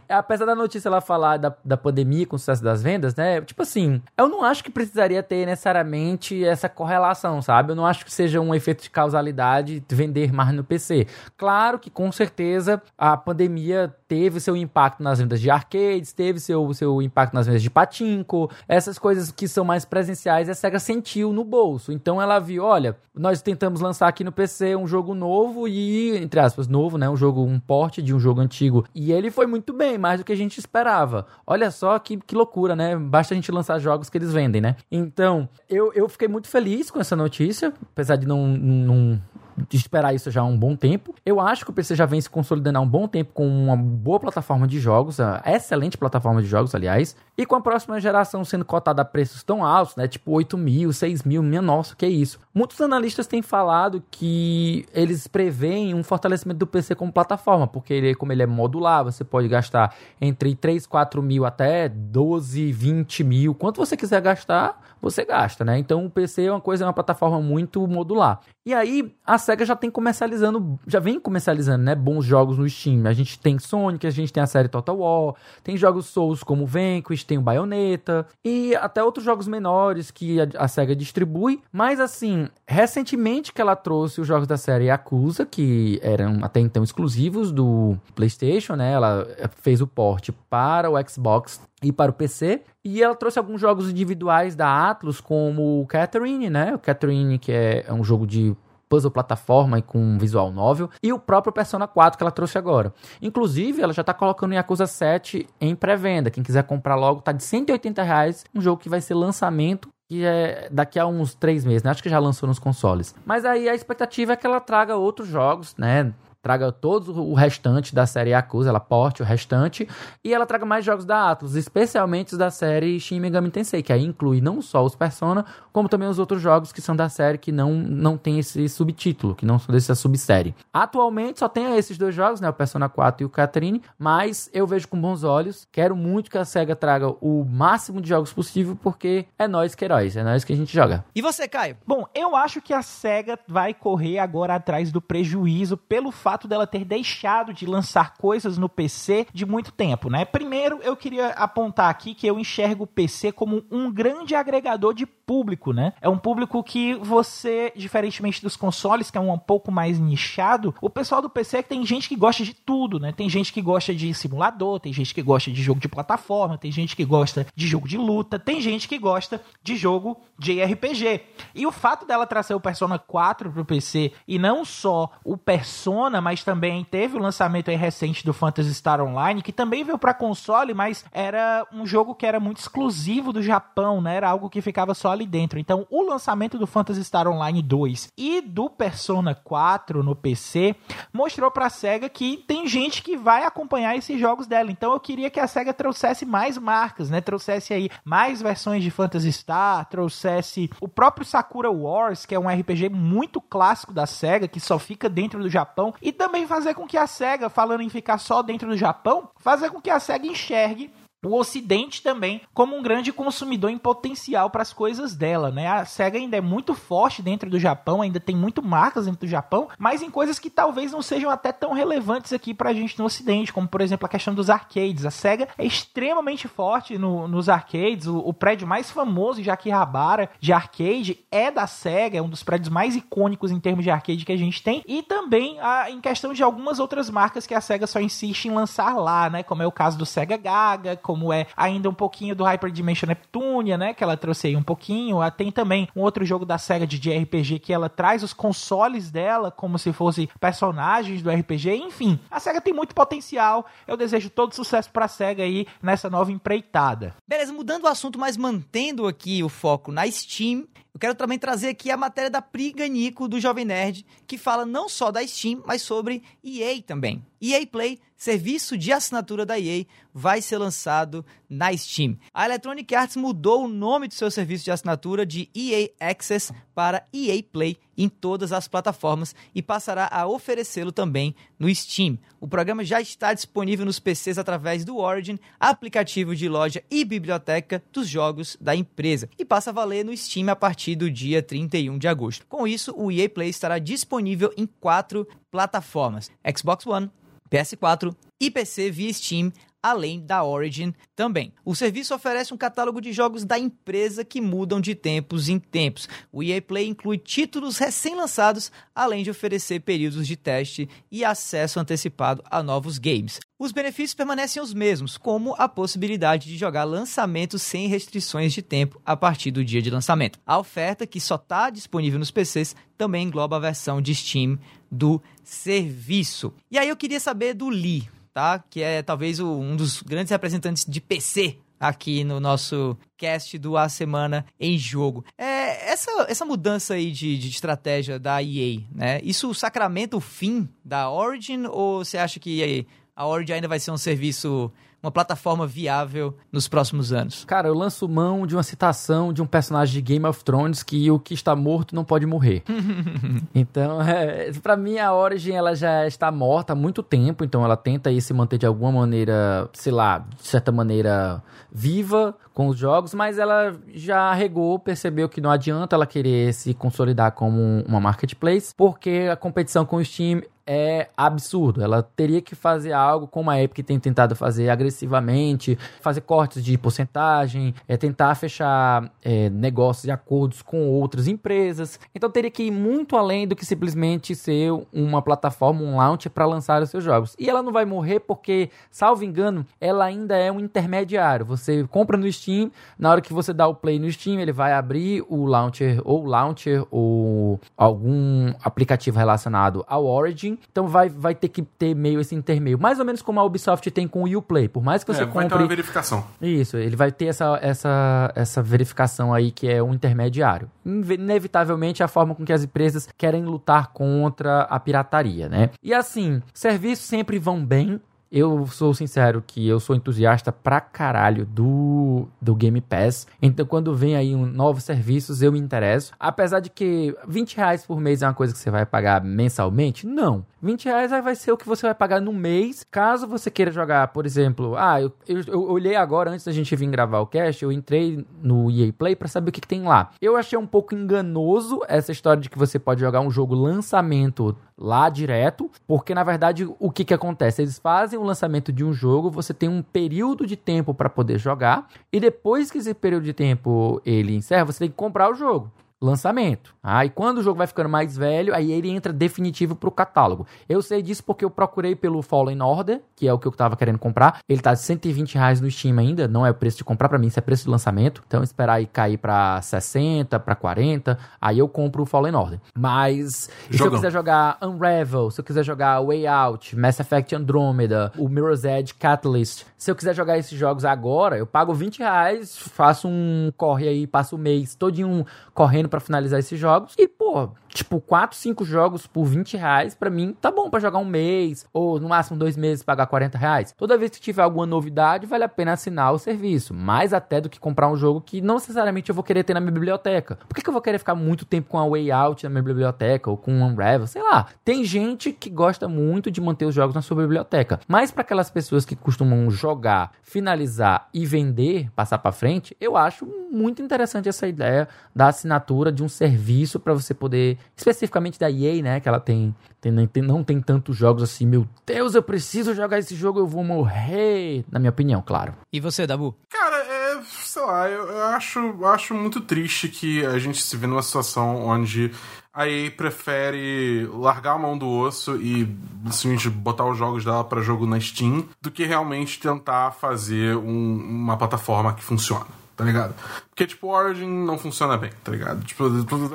[0.11, 3.41] apesar da notícia lá falar da, da pandemia com o sucesso das vendas, né?
[3.41, 7.71] Tipo assim, eu não acho que precisaria ter necessariamente essa correlação, sabe?
[7.71, 11.07] Eu não acho que seja um efeito de causalidade vender mais no PC.
[11.37, 16.73] Claro que com certeza a pandemia teve seu impacto nas vendas de arcades, teve seu,
[16.73, 21.31] seu impacto nas vendas de patinco, essas coisas que são mais presenciais, a SEGA sentiu
[21.31, 21.91] no bolso.
[21.91, 26.39] Então ela viu, olha, nós tentamos lançar aqui no PC um jogo novo e, entre
[26.39, 27.09] aspas, novo, né?
[27.09, 28.85] Um jogo, um porte de um jogo antigo.
[28.95, 31.25] E ele foi muito bem, mais do que a gente esperava.
[31.45, 32.97] Olha só que, que loucura, né?
[32.97, 34.75] Basta a gente lançar jogos que eles vendem, né?
[34.91, 39.21] Então, eu, eu fiquei muito feliz com essa notícia, apesar de não, não
[39.69, 41.13] de esperar isso já há um bom tempo.
[41.25, 43.75] Eu acho que o PC já vem se consolidando há um bom tempo com uma
[43.75, 48.63] boa plataforma de jogos, excelente plataforma de jogos, aliás, e com a próxima geração sendo
[48.63, 50.07] cotada a preços tão altos, né?
[50.07, 52.39] Tipo 8 mil, 6 mil, minha nossa, que isso.
[52.53, 58.13] Muitos analistas têm falado que eles preveem um fortalecimento do PC como plataforma, porque ele,
[58.13, 63.55] como ele é modular, você pode gastar entre 3, 4 mil até 12, 20 mil.
[63.55, 65.79] Quanto você quiser gastar, você gasta, né?
[65.79, 68.41] Então o PC é uma coisa, é uma plataforma muito modular.
[68.63, 73.07] E aí a SEGA já tem comercializando, já vem comercializando, né, bons jogos no Steam.
[73.07, 75.33] A gente tem Sonic, a gente tem a série Total War,
[75.63, 80.47] tem jogos Souls como Vanquish, tem o Bayonetta e até outros jogos menores que a,
[80.57, 81.61] a SEGA distribui.
[81.71, 86.83] Mas assim, recentemente que ela trouxe os jogos da série Yakuza, que eram até então
[86.83, 88.91] exclusivos do PlayStation, né?
[88.91, 89.25] Ela
[89.61, 92.63] fez o port para o Xbox e para o PC.
[92.83, 96.75] E ela trouxe alguns jogos individuais da Atlus, como o Catherine, né?
[96.75, 98.53] O Catherine, que é um jogo de
[98.91, 102.93] puzzle plataforma e com visual novel, e o próprio Persona 4 que ela trouxe agora.
[103.21, 106.29] Inclusive, ela já tá colocando Yakuza 7 em pré-venda.
[106.29, 110.25] Quem quiser comprar logo, tá de 180 reais, um jogo que vai ser lançamento que
[110.25, 111.91] é daqui a uns três meses, né?
[111.91, 113.15] Acho que já lançou nos consoles.
[113.25, 116.13] Mas aí a expectativa é que ela traga outros jogos, né?
[116.41, 119.87] Traga todo o restante da série Yakuza, ela porte o restante,
[120.23, 123.93] e ela traga mais jogos da Atlus, especialmente os da série Shin Megami Tensei, que
[123.93, 127.37] aí inclui não só os Persona, como também os outros jogos que são da série
[127.37, 130.55] que não, não tem esse subtítulo, que não são dessa subsérie.
[130.73, 132.49] Atualmente só tem esses dois jogos, né?
[132.49, 136.37] O Persona 4 e o Catherine, mas eu vejo com bons olhos, quero muito que
[136.37, 140.43] a SEGA traga o máximo de jogos possível, porque é nós que heróis, é nós
[140.43, 141.05] que a gente joga.
[141.13, 141.77] E você, Caio?
[141.85, 146.67] Bom, eu acho que a SEGA vai correr agora atrás do prejuízo pelo fato dela
[146.67, 150.25] ter deixado de lançar coisas no PC de muito tempo, né?
[150.25, 155.05] Primeiro, eu queria apontar aqui que eu enxergo o PC como um grande agregador de
[155.05, 155.93] público, né?
[156.01, 160.89] É um público que você, diferentemente dos consoles, que é um pouco mais nichado, o
[160.89, 163.11] pessoal do PC é que tem gente que gosta de tudo, né?
[163.11, 166.71] Tem gente que gosta de simulador, tem gente que gosta de jogo de plataforma, tem
[166.71, 171.21] gente que gosta de jogo de luta, tem gente que gosta de jogo de RPG.
[171.55, 176.20] E o fato dela trazer o Persona 4 pro PC e não só o Persona,
[176.21, 180.73] mas também teve o lançamento recente do Phantasy Star Online, que também veio para console,
[180.73, 184.15] mas era um jogo que era muito exclusivo do Japão, né?
[184.15, 185.59] Era algo que ficava só ali dentro.
[185.59, 190.75] Então, o lançamento do Phantasy Star Online 2 e do Persona 4 no PC
[191.11, 194.71] mostrou pra SEGA que tem gente que vai acompanhar esses jogos dela.
[194.71, 197.21] Então, eu queria que a SEGA trouxesse mais marcas, né?
[197.21, 202.47] Trouxesse aí mais versões de Phantasy Star, trouxesse o próprio Sakura Wars, que é um
[202.47, 206.87] RPG muito clássico da SEGA, que só fica dentro do Japão, e também fazer com
[206.87, 210.27] que a SEGA, falando em ficar só dentro do Japão, fazer com que a SEGA
[210.27, 210.91] enxergue
[211.23, 215.67] o Ocidente também como um grande consumidor em potencial para as coisas dela, né?
[215.67, 219.27] A Sega ainda é muito forte dentro do Japão, ainda tem muito marcas dentro do
[219.27, 222.97] Japão, mas em coisas que talvez não sejam até tão relevantes aqui para a gente
[222.97, 225.05] no Ocidente, como por exemplo a questão dos arcades.
[225.05, 228.07] A Sega é extremamente forte no, nos arcades.
[228.07, 232.43] O, o, prédio mais famoso de Akihabara de arcade é da Sega, é um dos
[232.43, 236.01] prédios mais icônicos em termos de arcade que a gente tem, e também a, em
[236.01, 239.43] questão de algumas outras marcas que a Sega só insiste em lançar lá, né?
[239.43, 243.05] Como é o caso do Sega Gaga, como é ainda um pouquinho do Hyper Dimension
[243.05, 245.17] Neptunia, né, que ela trouxe aí um pouquinho.
[245.31, 249.51] Tem também um outro jogo da SEGA de RPG que ela traz os consoles dela
[249.51, 251.75] como se fossem personagens do RPG.
[251.75, 253.65] Enfim, a SEGA tem muito potencial.
[253.85, 257.13] Eu desejo todo sucesso pra SEGA aí nessa nova empreitada.
[257.27, 261.67] Beleza, mudando o assunto, mas mantendo aqui o foco na Steam, eu quero também trazer
[261.67, 265.61] aqui a matéria da Priga Nico do Jovem Nerd, que fala não só da Steam,
[265.65, 267.25] mas sobre EA também.
[267.41, 272.15] EA Play, serviço de assinatura da EA, vai ser lançado na Steam.
[272.31, 277.03] A Electronic Arts mudou o nome do seu serviço de assinatura de EA Access para
[277.11, 282.19] EA Play em todas as plataformas e passará a oferecê-lo também no Steam.
[282.39, 287.83] O programa já está disponível nos PCs através do Origin, aplicativo de loja e biblioteca
[287.91, 291.97] dos jogos da empresa, e passa a valer no Steam a partir do dia 31
[291.97, 292.45] de agosto.
[292.47, 297.09] Com isso, o EA Play estará disponível em quatro plataformas: Xbox One,
[297.51, 299.51] PS4 e PC via Steam,
[299.83, 301.51] além da Origin também.
[301.65, 306.07] O serviço oferece um catálogo de jogos da empresa que mudam de tempos em tempos.
[306.31, 312.43] O EA Play inclui títulos recém-lançados, além de oferecer períodos de teste e acesso antecipado
[312.49, 313.39] a novos games.
[313.59, 318.99] Os benefícios permanecem os mesmos, como a possibilidade de jogar lançamentos sem restrições de tempo
[319.05, 320.39] a partir do dia de lançamento.
[320.45, 324.57] A oferta, que só está disponível nos PCs, também engloba a versão de Steam
[324.91, 326.53] do serviço.
[326.69, 328.59] E aí eu queria saber do Lee, tá?
[328.69, 333.75] Que é talvez o, um dos grandes representantes de PC aqui no nosso cast do
[333.75, 335.25] A Semana em Jogo.
[335.35, 339.19] É, essa, essa mudança aí de, de estratégia da EA, né?
[339.23, 342.85] Isso sacramenta o fim da Origin ou você acha que
[343.15, 344.71] a Origin ainda vai ser um serviço
[345.01, 347.43] uma plataforma viável nos próximos anos?
[347.45, 351.09] Cara, eu lanço mão de uma citação de um personagem de Game of Thrones que
[351.09, 352.63] o que está morto não pode morrer.
[353.55, 357.75] então, é, para mim a Origin ela já está morta há muito tempo, então ela
[357.75, 361.41] tenta aí se manter de alguma maneira, sei lá, de certa maneira
[361.71, 366.73] viva com os jogos, mas ela já regou, percebeu que não adianta ela querer se
[366.73, 370.41] consolidar como uma marketplace, porque a competição com o Steam
[370.73, 371.83] é absurdo.
[371.83, 376.77] Ela teria que fazer algo como a Epic tem tentado fazer agressivamente, fazer cortes de
[376.77, 381.99] porcentagem, é tentar fechar é, negócios e acordos com outras empresas.
[382.15, 386.45] Então teria que ir muito além do que simplesmente ser uma plataforma, um launch para
[386.45, 387.35] lançar os seus jogos.
[387.37, 391.45] E ela não vai morrer porque, salvo engano, ela ainda é um intermediário.
[391.47, 394.71] Você compra no Steam, na hora que você dá o play no Steam, ele vai
[394.71, 401.47] abrir o launcher ou launcher ou algum aplicativo relacionado ao Origin então vai, vai ter
[401.47, 402.79] que ter meio esse intermeio.
[402.79, 404.67] Mais ou menos como a Ubisoft tem com o Uplay.
[404.67, 405.41] Por mais que você é, compre.
[405.41, 406.25] Vai ter uma verificação.
[406.41, 410.69] Isso, ele vai ter essa, essa, essa verificação aí que é um intermediário.
[410.85, 415.69] Inevitavelmente é a forma com que as empresas querem lutar contra a pirataria, né?
[415.81, 417.99] E assim, serviços sempre vão bem,
[418.31, 423.27] eu sou sincero que eu sou entusiasta pra caralho do, do Game Pass.
[423.41, 426.13] Então, quando vem aí um, novos serviços, eu me interesso.
[426.17, 430.07] Apesar de que 20 reais por mês é uma coisa que você vai pagar mensalmente,
[430.07, 430.45] não.
[430.61, 432.85] 20 reais vai ser o que você vai pagar no mês.
[432.89, 436.75] Caso você queira jogar, por exemplo, ah, eu, eu, eu olhei agora antes da gente
[436.75, 439.83] vir gravar o cast, eu entrei no EA Play para saber o que, que tem
[439.83, 440.11] lá.
[440.21, 444.55] Eu achei um pouco enganoso essa história de que você pode jogar um jogo lançamento
[444.81, 447.61] lá direto, porque na verdade o que que acontece?
[447.61, 451.37] Eles fazem o lançamento de um jogo, você tem um período de tempo para poder
[451.37, 455.35] jogar, e depois que esse período de tempo ele encerra, você tem que comprar o
[455.35, 455.71] jogo
[456.01, 456.73] lançamento.
[456.83, 460.47] Aí ah, quando o jogo vai ficando mais velho, aí ele entra definitivo pro catálogo.
[460.67, 463.75] Eu sei disso porque eu procurei pelo Fallen Order, que é o que eu tava
[463.75, 464.39] querendo comprar.
[464.49, 467.19] Ele tá de 120 reais no Steam ainda, não é o preço de comprar para
[467.19, 468.23] mim, isso é preço de lançamento.
[468.25, 472.59] Então esperar aí cair para 60, para 40, aí eu compro o Fallen Order.
[472.75, 478.11] Mas se eu quiser jogar Unravel, se eu quiser jogar Way Out, Mass Effect Andromeda,
[478.17, 482.57] o Mirror's Edge Catalyst, se eu quiser jogar esses jogos agora, eu pago 20 reais,
[482.57, 486.95] faço um corre aí, passo o mês todinho correndo para finalizar esses jogos.
[486.97, 490.99] E, pô, tipo, 4, 5 jogos por 20 reais, pra mim tá bom para jogar
[490.99, 493.73] um mês, ou no máximo dois meses pagar 40 reais.
[493.77, 496.73] Toda vez que tiver alguma novidade, vale a pena assinar o serviço.
[496.73, 499.59] Mais até do que comprar um jogo que não necessariamente eu vou querer ter na
[499.59, 500.37] minha biblioteca.
[500.47, 502.63] Por que, que eu vou querer ficar muito tempo com a Way Out na minha
[502.63, 504.07] biblioteca, ou com Unravel?
[504.07, 504.47] Sei lá.
[504.63, 507.79] Tem gente que gosta muito de manter os jogos na sua biblioteca.
[507.87, 513.25] Mas para aquelas pessoas que costumam jogar, finalizar e vender, passar para frente, eu acho
[513.51, 518.81] muito interessante essa ideia da assinatura de um serviço para você poder especificamente da EA,
[518.81, 518.99] né?
[518.99, 519.91] Que ela tem, tem,
[520.21, 521.45] não tem tantos jogos assim.
[521.45, 524.63] Meu Deus, eu preciso jogar esse jogo, eu vou morrer.
[524.71, 525.53] Na minha opinião, claro.
[525.71, 526.35] E você, Dabu?
[526.49, 530.87] Cara, é, sei lá, eu, eu acho, acho muito triste que a gente se vê
[530.87, 532.11] numa situação onde
[532.53, 535.65] a EA prefere largar a mão do osso e
[536.11, 540.95] simplesmente botar os jogos dela para jogo na Steam do que realmente tentar fazer um,
[540.97, 542.45] uma plataforma que funcione
[542.81, 543.13] tá ligado?
[543.61, 545.63] Porque tipo, Origin não funciona bem, tá ligado?
[545.63, 545.85] Tipo,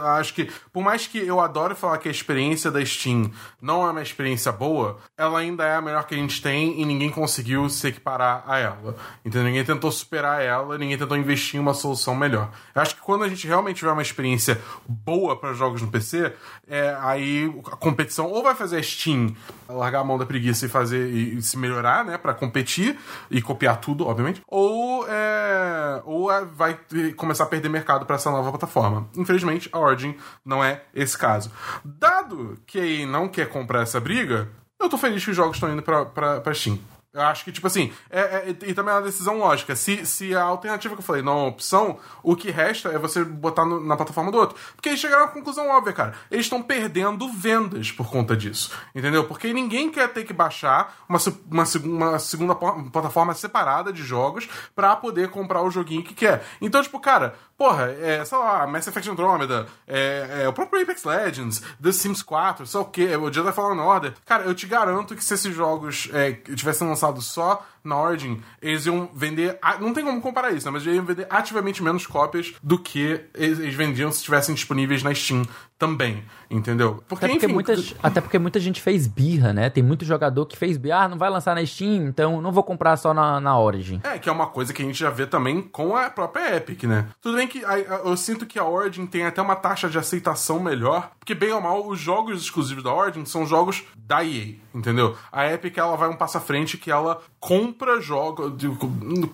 [0.00, 3.90] acho que, por mais que eu adore falar que a experiência da Steam não é
[3.90, 7.68] uma experiência boa, ela ainda é a melhor que a gente tem e ninguém conseguiu
[7.68, 8.94] se equiparar a ela.
[9.24, 9.42] Entendeu?
[9.42, 12.48] Ninguém tentou superar ela, ninguém tentou investir em uma solução melhor.
[12.72, 16.32] Eu acho que quando a gente realmente tiver uma experiência boa para jogos no PC,
[16.68, 19.34] é, aí a competição ou vai fazer a Steam
[19.68, 22.96] largar a mão da preguiça e fazer e se melhorar, né, para competir
[23.28, 26.78] e copiar tudo, obviamente, ou é, ou é, vai
[27.16, 29.08] começar a perder mercado para essa nova plataforma.
[29.16, 31.50] Infelizmente, a Origin não é esse caso.
[31.84, 34.48] Dado que aí não quer comprar essa briga,
[34.78, 36.78] eu tô feliz que os jogos estão indo pra, pra Steam.
[37.16, 39.74] Eu acho que, tipo assim, é, é, e também é uma decisão lógica.
[39.74, 42.98] Se, se a alternativa que eu falei não é uma opção, o que resta é
[42.98, 44.54] você botar no, na plataforma do outro.
[44.74, 46.12] Porque eles chegaram à conclusão óbvia, cara.
[46.30, 48.70] Eles estão perdendo vendas por conta disso.
[48.94, 49.24] Entendeu?
[49.24, 51.18] Porque ninguém quer ter que baixar uma,
[51.50, 56.44] uma, uma segunda plataforma separada de jogos para poder comprar o joguinho que quer.
[56.60, 61.04] Então, tipo, cara, porra, é, sei lá, Mass Effect Andromeda, é, é, o próprio Apex
[61.04, 64.12] Legends, The Sims 4, sei o que, o Jedi Fallen Order.
[64.26, 68.86] Cara, eu te garanto que se esses jogos é, tivessem lançado só na Origin, eles
[68.86, 69.58] iam vender.
[69.80, 70.72] Não tem como comparar isso, né?
[70.72, 75.14] Mas eles iam vender ativamente menos cópias do que eles vendiam se estivessem disponíveis na
[75.14, 75.44] Steam
[75.78, 77.02] também, entendeu?
[77.06, 79.68] Porque, até, porque enfim, muita, até porque muita gente fez birra, né?
[79.68, 82.62] Tem muito jogador que fez birra, ah, não vai lançar na Steam, então não vou
[82.62, 84.00] comprar só na, na Origin.
[84.02, 86.84] É, que é uma coisa que a gente já vê também com a própria Epic,
[86.84, 87.08] né?
[87.20, 87.62] Tudo bem que
[88.04, 91.60] eu sinto que a Origin tem até uma taxa de aceitação melhor, porque bem ou
[91.60, 95.14] mal, os jogos exclusivos da Origin são jogos da EA, entendeu?
[95.30, 98.52] A Epic, ela vai um passo à frente que ela compra jogos.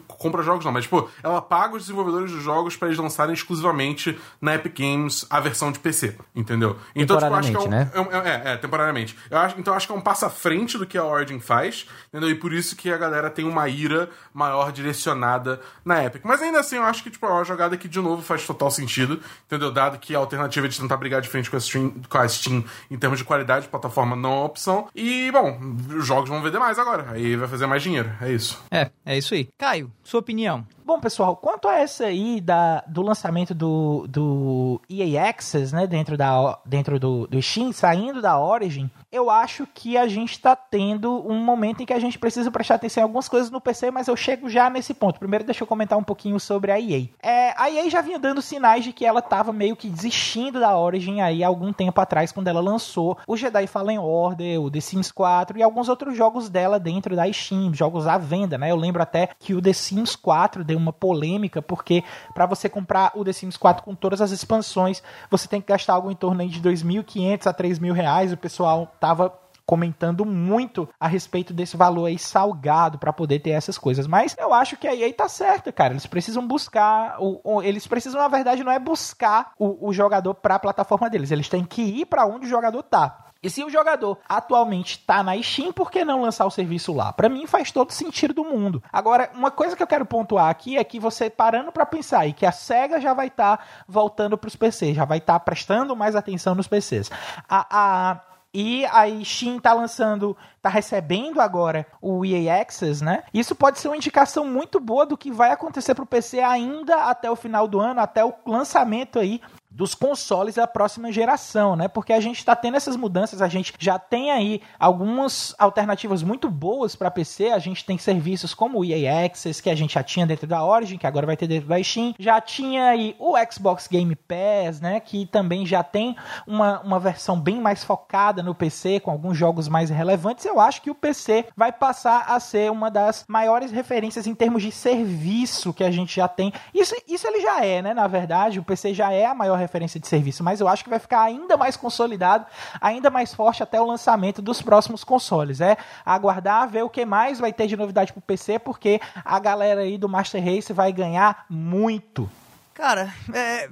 [0.07, 4.19] Compra jogos não, mas tipo, ela paga os desenvolvedores dos jogos para eles lançarem exclusivamente
[4.41, 6.17] na Epic Games a versão de PC.
[6.35, 6.77] Entendeu?
[6.95, 7.91] Então, tipo, acho que é, um, né?
[7.95, 9.17] é, é, é, temporariamente.
[9.31, 11.87] Eu acho, então acho que é um passo à frente do que a Origin faz,
[12.09, 12.31] entendeu?
[12.31, 16.23] E por isso que a galera tem uma ira maior direcionada na Epic.
[16.25, 18.71] Mas ainda assim, eu acho que tipo, é uma jogada que, de novo, faz total
[18.71, 19.71] sentido, entendeu?
[19.71, 22.65] Dado que a alternativa de tentar brigar de frente com a, Steam, com a Steam
[22.91, 24.89] em termos de qualidade de plataforma não é uma opção.
[24.95, 25.59] E, bom,
[25.97, 27.07] os jogos vão vender mais agora.
[27.11, 28.11] Aí vai fazer mais dinheiro.
[28.21, 28.63] É isso.
[28.71, 29.49] É, é isso aí.
[29.59, 30.67] Caio, sua opinião.
[30.85, 36.17] Bom, pessoal, quanto a essa aí da, do lançamento do, do EA Access, né, dentro,
[36.17, 41.25] da, dentro do, do Steam, saindo da Origin, eu acho que a gente está tendo
[41.31, 44.09] um momento em que a gente precisa prestar atenção em algumas coisas no PC, mas
[44.09, 45.21] eu chego já nesse ponto.
[45.21, 47.09] Primeiro, deixa eu comentar um pouquinho sobre a EA.
[47.23, 50.77] É, a EA já vinha dando sinais de que ela estava meio que desistindo da
[50.77, 55.13] Origin aí algum tempo atrás, quando ela lançou o Jedi Fallen Order, o The Sims
[55.13, 58.73] 4 e alguns outros jogos dela dentro da Steam, jogos à venda, né?
[58.73, 62.03] Eu lembro até que o The Sims 4 deu uma polêmica, porque
[62.35, 65.95] para você comprar o The Sims 4 com todas as expansões, você tem que gastar
[65.95, 68.33] algo em torno de 2.500 a 3.000 reais.
[68.33, 69.33] O pessoal tava
[69.65, 74.07] comentando muito a respeito desse valor aí salgado para poder ter essas coisas.
[74.07, 75.93] Mas eu acho que a EA tá certa, cara.
[75.93, 80.35] Eles precisam buscar, o, o, eles precisam, na verdade, não é buscar o, o jogador
[80.35, 81.31] para a plataforma deles.
[81.31, 83.32] Eles têm que ir para onde o jogador tá.
[83.43, 87.13] E se o jogador atualmente está na Steam, por que não lançar o serviço lá?
[87.13, 88.83] Para mim faz todo sentido do mundo.
[88.93, 92.33] Agora, uma coisa que eu quero pontuar aqui é que você parando para pensar e
[92.33, 95.41] que a Sega já vai estar tá voltando para os PCs, já vai estar tá
[95.41, 97.11] prestando mais atenção nos PCs.
[97.49, 98.21] A, a
[98.55, 103.23] e a Steam tá lançando, tá recebendo agora o EA Access, né?
[103.33, 107.31] Isso pode ser uma indicação muito boa do que vai acontecer pro PC ainda até
[107.31, 109.41] o final do ano, até o lançamento aí
[109.75, 111.89] dos consoles da próxima geração, né?
[111.89, 116.51] Porque a gente está tendo essas mudanças, a gente já tem aí algumas alternativas muito
[116.51, 120.03] boas para PC, a gente tem serviços como o EA Access, que a gente já
[120.03, 123.35] tinha dentro da Origin, que agora vai ter dentro da Steam, já tinha aí o
[123.51, 125.01] Xbox Game Pass, né?
[125.01, 126.17] Que também já tem
[126.47, 130.45] uma, uma versão bem mais focada no PC, com alguns jogos mais relevantes.
[130.45, 134.63] Eu acho que o PC vai passar a ser uma das maiores referências em termos
[134.63, 136.53] de serviço que a gente já tem.
[136.75, 137.95] Isso, isso ele já é, né?
[137.95, 140.91] Na verdade, o PC já é a maior referência de serviço, mas eu acho que
[140.91, 142.47] vai ficar ainda mais consolidado,
[142.81, 145.61] ainda mais forte até o lançamento dos próximos consoles.
[145.61, 149.39] É aguardar, ver o que mais vai ter de novidade para o PC, porque a
[149.39, 152.31] galera aí do Master Race vai ganhar muito.
[152.75, 153.69] Cara, é,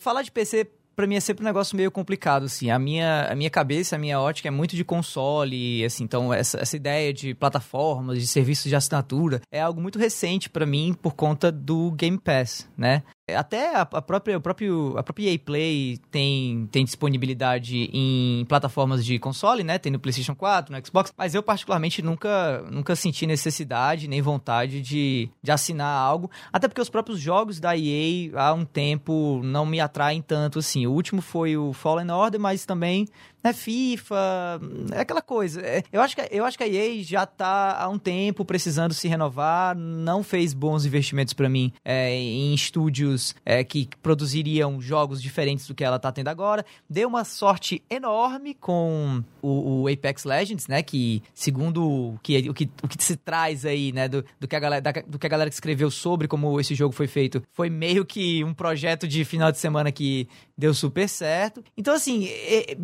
[0.00, 2.70] falar de PC para mim é sempre um negócio meio complicado, assim.
[2.70, 6.04] A minha, a minha cabeça, a minha ótica é muito de console, assim.
[6.04, 10.66] Então, essa, essa ideia de plataformas, de serviços de assinatura, é algo muito recente para
[10.66, 13.02] mim por conta do Game Pass, né?
[13.34, 19.18] Até a, própria, o próprio, a própria EA Play tem, tem disponibilidade em plataformas de
[19.18, 19.78] console, né?
[19.78, 24.80] Tem no PlayStation 4, no Xbox, mas eu particularmente nunca, nunca senti necessidade nem vontade
[24.80, 29.64] de, de assinar algo, até porque os próprios jogos da EA há um tempo não
[29.66, 30.86] me atraem tanto assim.
[30.86, 33.06] O último foi o Fallen Order, mas também
[33.42, 34.60] né, FIFA,
[34.92, 35.62] é aquela coisa.
[35.92, 39.08] Eu acho, que, eu acho que a EA já tá há um tempo precisando se
[39.08, 45.66] renovar, não fez bons investimentos para mim é, em estúdios é, que produziriam jogos diferentes
[45.66, 46.64] do que ela tá tendo agora.
[46.88, 50.82] Deu uma sorte enorme com o, o Apex Legends, né?
[50.82, 54.08] Que, segundo o que, o que, o que se traz aí, né?
[54.08, 56.74] Do, do, que a galera, da, do que a galera que escreveu sobre como esse
[56.74, 61.08] jogo foi feito, foi meio que um projeto de final de semana que deu super
[61.08, 61.62] certo.
[61.76, 62.76] Então, assim, é,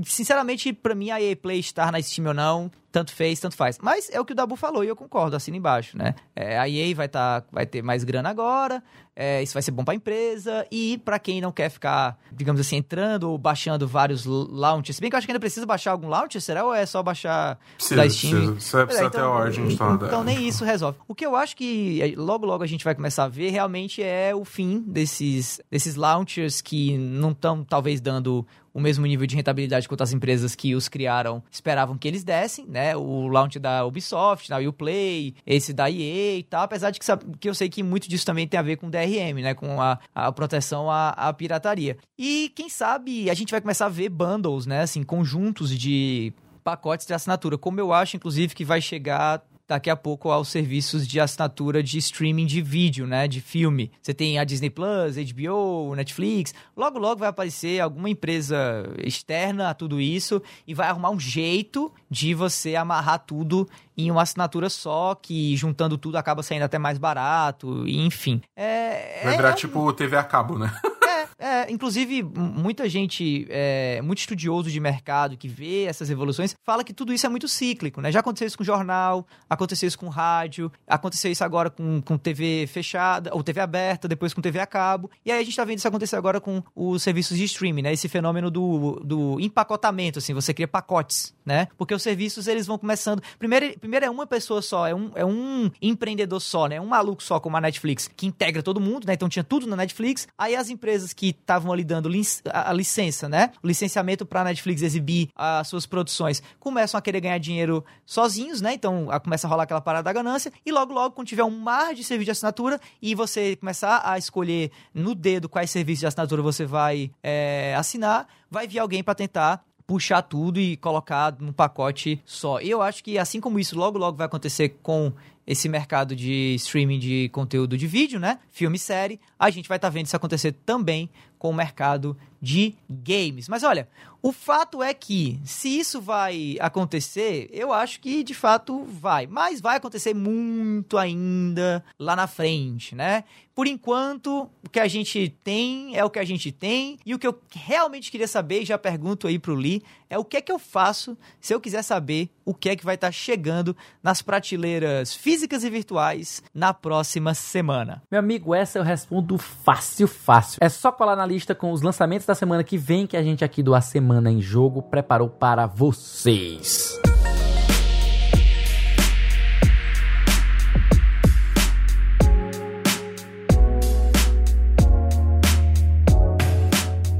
[0.48, 3.78] sinceramente, pra mim, a EA Play estar na Steam ou não, tanto fez, tanto faz.
[3.82, 6.14] Mas é o que o Dabu falou e eu concordo, assina embaixo, né?
[6.34, 8.82] É, a EA vai, tá, vai ter mais grana agora,
[9.14, 12.76] é, isso vai ser bom pra empresa e para quem não quer ficar, digamos assim,
[12.76, 14.96] entrando ou baixando vários launchers.
[14.96, 16.64] Se bem que eu acho que ainda precisa baixar algum launcher, será?
[16.64, 18.32] Ou é só baixar Precisa, da Steam?
[18.32, 18.60] precisa.
[18.60, 20.06] Você vai precisar É, ter a Origin instalada.
[20.06, 20.98] Então nem isso resolve.
[21.08, 24.02] O que eu acho que é, logo logo a gente vai começar a ver realmente
[24.02, 29.34] é o fim desses, desses launchers que não estão talvez dando o mesmo nível de
[29.34, 32.77] rentabilidade quanto as empresas que os criaram esperavam que eles dessem, né?
[32.96, 37.06] O launch da Ubisoft, da Uplay, esse da EA e tal, apesar de que,
[37.38, 39.54] que eu sei que muito disso também tem a ver com DRM, né?
[39.54, 41.96] Com a, a proteção à, à pirataria.
[42.18, 44.82] E quem sabe a gente vai começar a ver bundles, né?
[44.82, 49.96] Assim, conjuntos de pacotes de assinatura, como eu acho, inclusive, que vai chegar daqui a
[49.96, 53.92] pouco aos serviços de assinatura de streaming de vídeo, né, de filme.
[54.00, 56.54] Você tem a Disney Plus, HBO, Netflix.
[56.74, 58.56] Logo logo vai aparecer alguma empresa
[59.04, 64.22] externa a tudo isso e vai arrumar um jeito de você amarrar tudo em uma
[64.22, 68.40] assinatura só, que juntando tudo acaba saindo até mais barato, e enfim.
[68.56, 70.72] É, Vai é- virar é tipo TV a cabo, né?
[71.38, 76.92] é, inclusive, muita gente, é, muito estudioso de mercado que vê essas evoluções, fala que
[76.92, 78.10] tudo isso é muito cíclico, né?
[78.10, 82.66] Já aconteceu isso com jornal, aconteceu isso com rádio, aconteceu isso agora com, com TV
[82.66, 85.08] fechada, ou TV aberta, depois com TV a cabo.
[85.24, 87.92] E aí a gente tá vendo isso acontecer agora com os serviços de streaming, né?
[87.92, 91.66] Esse fenômeno do, do empacotamento, assim, você cria pacotes, né?
[91.76, 93.22] Porque os serviços, eles vão começando...
[93.38, 96.80] Primeiro, primeiro é uma pessoa só, é um, é um empreendedor só, né?
[96.80, 99.14] Um maluco só, como a Netflix, que integra todo mundo, né?
[99.14, 100.28] Então tinha tudo na Netflix.
[100.36, 102.08] Aí as empresas que estavam ali dando
[102.50, 103.50] a, a licença, né?
[103.62, 108.74] O licenciamento pra Netflix exibir as suas produções, começam a querer ganhar dinheiro sozinhos, né?
[108.74, 110.52] Então a- começa a rolar aquela parada da ganância.
[110.64, 114.18] E logo, logo, quando tiver um mar de serviço de assinatura e você começar a
[114.18, 119.14] escolher no dedo quais serviços de assinatura você vai é, assinar, vai vir alguém pra
[119.14, 122.60] tentar puxar tudo e colocar num pacote só.
[122.60, 125.10] E eu acho que assim como isso logo logo vai acontecer com
[125.48, 128.38] esse mercado de streaming de conteúdo de vídeo, né?
[128.52, 131.08] Filme e série, a gente vai estar vendo isso acontecer também
[131.38, 133.48] com o mercado de games.
[133.48, 133.88] Mas olha,
[134.20, 139.60] o fato é que se isso vai acontecer, eu acho que de fato vai, mas
[139.60, 143.24] vai acontecer muito ainda lá na frente, né?
[143.54, 146.96] Por enquanto, o que a gente tem é o que a gente tem.
[147.04, 150.24] E o que eu realmente queria saber, e já pergunto aí pro Lee, é o
[150.24, 153.10] que é que eu faço se eu quiser saber o que é que vai estar
[153.10, 158.02] chegando nas prateleiras físicas e virtuais na próxima semana.
[158.10, 160.58] Meu amigo, essa eu respondo fácil, fácil.
[160.60, 163.44] É só colar na lista com os lançamentos da semana que vem que a gente
[163.44, 166.98] aqui do A Semana em Jogo preparou para vocês.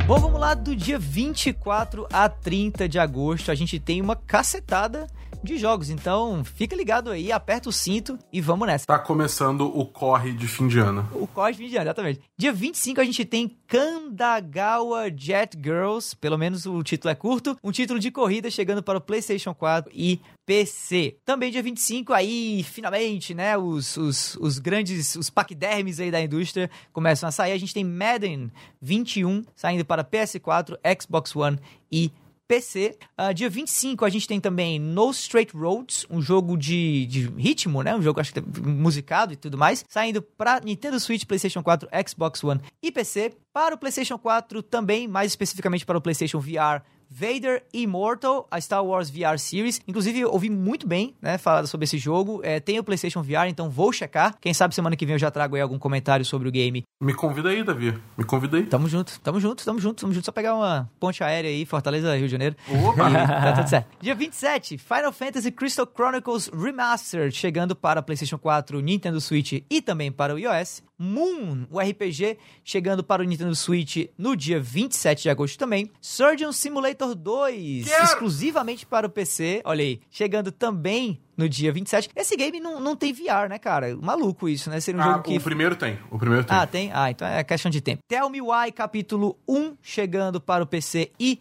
[0.09, 5.07] Bom, lá, do dia 24 a 30 de agosto, a gente tem uma cacetada
[5.43, 5.91] de jogos.
[5.91, 8.87] Então, fica ligado aí, aperta o cinto e vamos nessa.
[8.87, 11.09] Tá começando o corre de fim de ano.
[11.13, 12.21] O Cosme de exatamente.
[12.37, 17.71] Dia 25 a gente tem Kandagawa Jet Girls, pelo menos o título é curto, um
[17.71, 21.19] título de corrida chegando para o PlayStation 4 e PC.
[21.25, 26.71] Também dia 25 aí, finalmente, né, os, os, os grandes, os paquidermes aí da indústria
[26.93, 27.53] começam a sair.
[27.53, 28.51] A gente tem Madden
[28.81, 30.03] 21 saindo para
[30.41, 31.59] PS4, Xbox One
[31.91, 32.13] e
[32.49, 32.97] PC.
[33.17, 37.83] Ah, dia 25 a gente tem também No Straight Roads, um jogo de, de ritmo,
[37.83, 37.95] né?
[37.95, 42.43] Um jogo acho que musicado e tudo mais, saindo para Nintendo Switch, PlayStation 4, Xbox
[42.43, 43.35] One e PC.
[43.53, 48.85] Para o PlayStation 4 também, mais especificamente para o PlayStation VR, Vader Immortal, a Star
[48.85, 49.81] Wars VR Series.
[49.87, 52.41] Inclusive, eu ouvi muito bem, né, falar sobre esse jogo.
[52.43, 54.37] É, tem o PlayStation VR, então vou checar.
[54.41, 56.83] Quem sabe semana que vem eu já trago aí algum comentário sobre o game.
[57.01, 57.95] Me convida aí, Davi.
[58.17, 58.67] Me convida aí.
[58.67, 60.25] Tamo junto, tamo junto, tamo junto, tamo junto.
[60.25, 62.57] Só pegar uma ponte aérea aí, Fortaleza, Rio de Janeiro.
[62.69, 63.11] Opa!
[63.11, 63.87] E tá tudo certo.
[64.01, 70.11] Dia 27, Final Fantasy Crystal Chronicles Remastered, chegando para PlayStation 4, Nintendo Switch e também
[70.11, 70.83] para o iOS.
[70.99, 75.91] Moon, o RPG, chegando para o Nintendo Switch no dia 27 de agosto também.
[76.01, 78.05] Surgeon Simulator 2, Quero!
[78.05, 79.63] exclusivamente para o PC.
[79.65, 82.11] Olha aí, chegando também no dia 27.
[82.17, 83.97] Esse game não, não tem VR, né, cara?
[83.97, 84.81] Maluco isso, né?
[84.81, 85.99] Ser um Ah, jogo que o primeiro tem.
[86.11, 86.57] O primeiro tem.
[86.57, 86.91] ah, tem?
[86.93, 88.01] Ah, então é questão de tempo.
[88.09, 91.39] Tell Me Why, capítulo 1, chegando para o PC e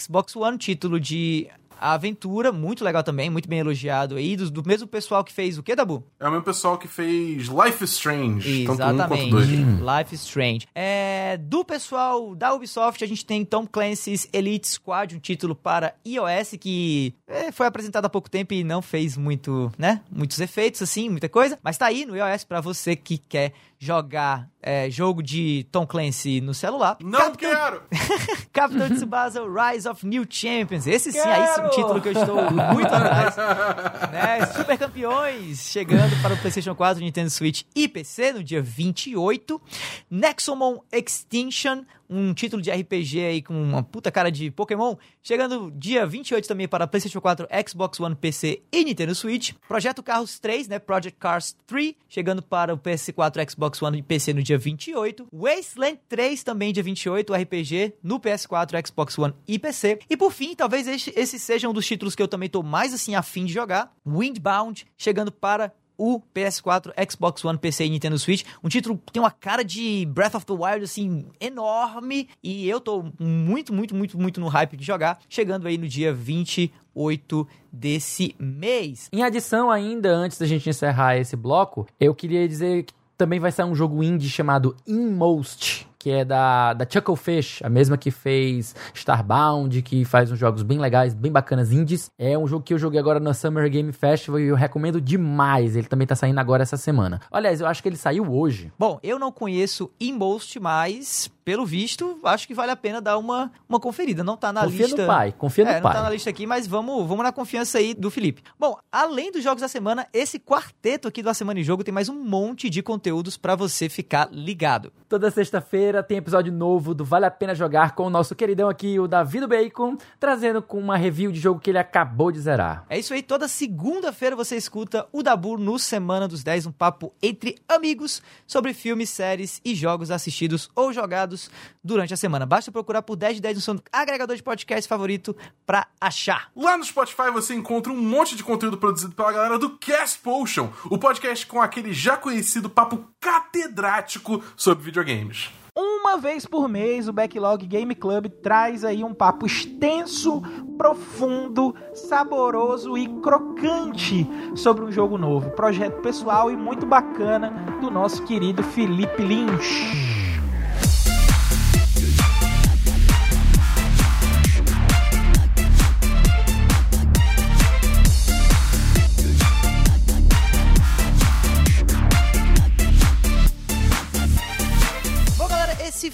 [0.00, 1.48] Xbox One, título de
[1.82, 5.58] a aventura, muito legal também, muito bem elogiado aí, do, do mesmo pessoal que fez
[5.58, 6.04] o que, Dabu?
[6.20, 9.30] É o mesmo pessoal que fez Life is Strange, tanto um quanto Exatamente.
[9.30, 9.48] dois.
[9.50, 10.68] Life is Strange.
[10.72, 15.94] É, do pessoal da Ubisoft, a gente tem Tom Clancy's Elite Squad, um título para
[16.06, 20.02] iOS que é, foi apresentado há pouco tempo e não fez muito, né?
[20.08, 21.58] Muitos efeitos, assim, muita coisa.
[21.64, 23.52] Mas tá aí no iOS para você que quer
[23.82, 26.96] jogar é, jogo de Tom Clancy no celular.
[27.02, 27.82] Não Capitão- quero!
[28.52, 30.86] Capitão Tsubasa Rise of New Champions.
[30.86, 33.34] Esse sim, aí sim, um título que eu estou muito atrás.
[34.12, 34.46] né?
[34.56, 39.60] Super campeões chegando para o PlayStation 4, Nintendo Switch e PC no dia 28.
[40.08, 46.06] Nexomon Extinction, um título de RPG aí com uma puta cara de Pokémon, chegando dia
[46.06, 49.52] 28 também para PlayStation 4, Xbox One, PC e Nintendo Switch.
[49.66, 50.78] Projeto Carros 3, né?
[50.78, 55.28] Project Cars 3, chegando para o PS4, Xbox One e PC no dia 28.
[55.32, 60.00] Wasteland 3 também dia 28, o RPG no PS4, Xbox One e PC.
[60.08, 62.92] E por fim, talvez esse, esse seja um dos títulos que eu também tô mais
[62.92, 65.72] assim afim de jogar, Windbound, chegando para
[66.02, 68.42] o PS4, Xbox One, PC e Nintendo Switch.
[68.60, 72.28] Um título que tem uma cara de Breath of the Wild, assim, enorme.
[72.42, 75.20] E eu tô muito, muito, muito, muito no hype de jogar.
[75.28, 79.08] Chegando aí no dia 28 desse mês.
[79.12, 83.52] Em adição, ainda antes da gente encerrar esse bloco, eu queria dizer que também vai
[83.52, 88.74] sair um jogo indie chamado Inmost, que é da, da Chucklefish, a mesma que fez
[88.92, 92.10] Starbound, que faz uns jogos bem legais, bem bacanas indies.
[92.18, 95.76] É um jogo que eu joguei agora no Summer Game Festival e eu recomendo demais.
[95.76, 97.20] Ele também tá saindo agora essa semana.
[97.30, 98.72] Aliás, eu acho que ele saiu hoje.
[98.76, 103.50] Bom, eu não conheço Inmost, mas pelo visto, acho que vale a pena dar uma,
[103.68, 104.22] uma conferida.
[104.22, 105.02] Não tá na confia lista.
[105.02, 105.92] no pai, confia no é, não pai.
[105.92, 108.42] tá na lista aqui, mas vamos, vamos na confiança aí do Felipe.
[108.58, 111.92] Bom, além dos jogos da semana, esse quarteto aqui do A Semana em Jogo tem
[111.92, 114.92] mais um monte de conteúdos pra você ficar ligado.
[115.08, 119.00] Toda sexta-feira tem episódio novo do Vale a Pena Jogar com o nosso queridão aqui,
[119.00, 122.86] o Davi do Bacon, trazendo com uma review de jogo que ele acabou de zerar.
[122.88, 127.12] É isso aí, toda segunda-feira você escuta o Dabu no Semana dos 10, um papo
[127.20, 131.50] entre amigos sobre filmes, séries e jogos assistidos ou jogados
[131.82, 132.46] durante a semana.
[132.46, 135.34] Basta procurar por 10 de 10 no seu agregador de podcast favorito
[135.66, 136.52] pra achar.
[136.54, 140.70] Lá no Spotify você encontra um monte de conteúdo produzido pela galera do Cast Potion,
[140.84, 145.61] o podcast com aquele já conhecido papo catedrático sobre videogames.
[145.74, 150.42] Uma vez por mês, o Backlog Game Club traz aí um papo extenso,
[150.76, 155.50] profundo, saboroso e crocante sobre um jogo novo.
[155.52, 157.50] Projeto pessoal e muito bacana
[157.80, 160.11] do nosso querido Felipe Lynch.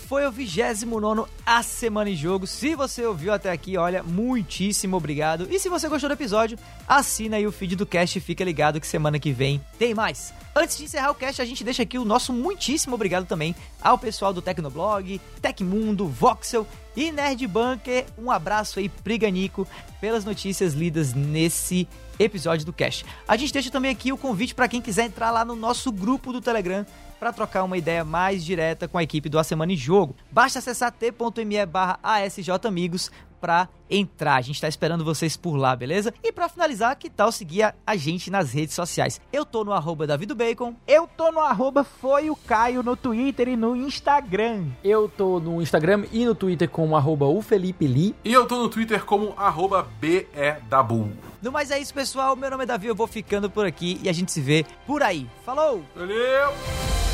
[0.09, 2.47] Foi o 29 A Semana em Jogo.
[2.47, 5.47] Se você ouviu até aqui, olha, muitíssimo obrigado.
[5.51, 6.59] E se você gostou do episódio,
[6.89, 10.33] assina aí o feed do cast e fica ligado que semana que vem tem mais.
[10.57, 13.99] Antes de encerrar o cast, a gente deixa aqui o nosso muitíssimo obrigado também ao
[13.99, 16.67] pessoal do Tecnoblog, Tecmundo, Voxel
[16.97, 18.07] e Nerd Bunker.
[18.17, 19.69] Um abraço aí, Priganico,
[20.01, 21.87] pelas notícias lidas nesse
[22.19, 23.05] episódio do Cast.
[23.29, 26.33] A gente deixa também aqui o convite para quem quiser entrar lá no nosso grupo
[26.33, 26.87] do Telegram
[27.19, 30.15] para trocar uma ideia mais direta com a equipe do A Semana em Jogo.
[30.31, 34.37] Basta acessar t.me barra asjamigos para entrar.
[34.37, 36.13] A gente tá esperando vocês por lá, beleza?
[36.23, 39.21] E para finalizar, que tal seguir a, gente nas redes sociais?
[39.33, 40.75] Eu tô no arroba davidobacon.
[40.87, 44.67] Eu tô no arroba foi o Caio no Twitter e no Instagram.
[44.85, 48.15] Eu tô no Instagram e no Twitter como arroba o Felipe Lee.
[48.25, 51.11] E eu tô no Twitter como arroba BEDabu.
[51.41, 52.35] No mais é isso, pessoal.
[52.35, 55.03] Meu nome é Davi, eu vou ficando por aqui e a gente se vê por
[55.03, 55.29] aí.
[55.45, 55.83] Falou!
[55.95, 57.08] Valeu!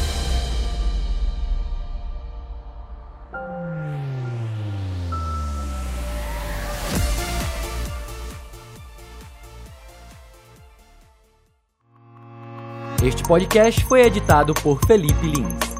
[13.04, 15.74] Este podcast foi editado por Felipe Lins.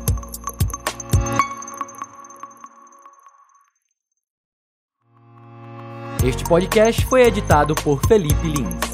[6.23, 8.94] Este podcast foi editado por Felipe Lins.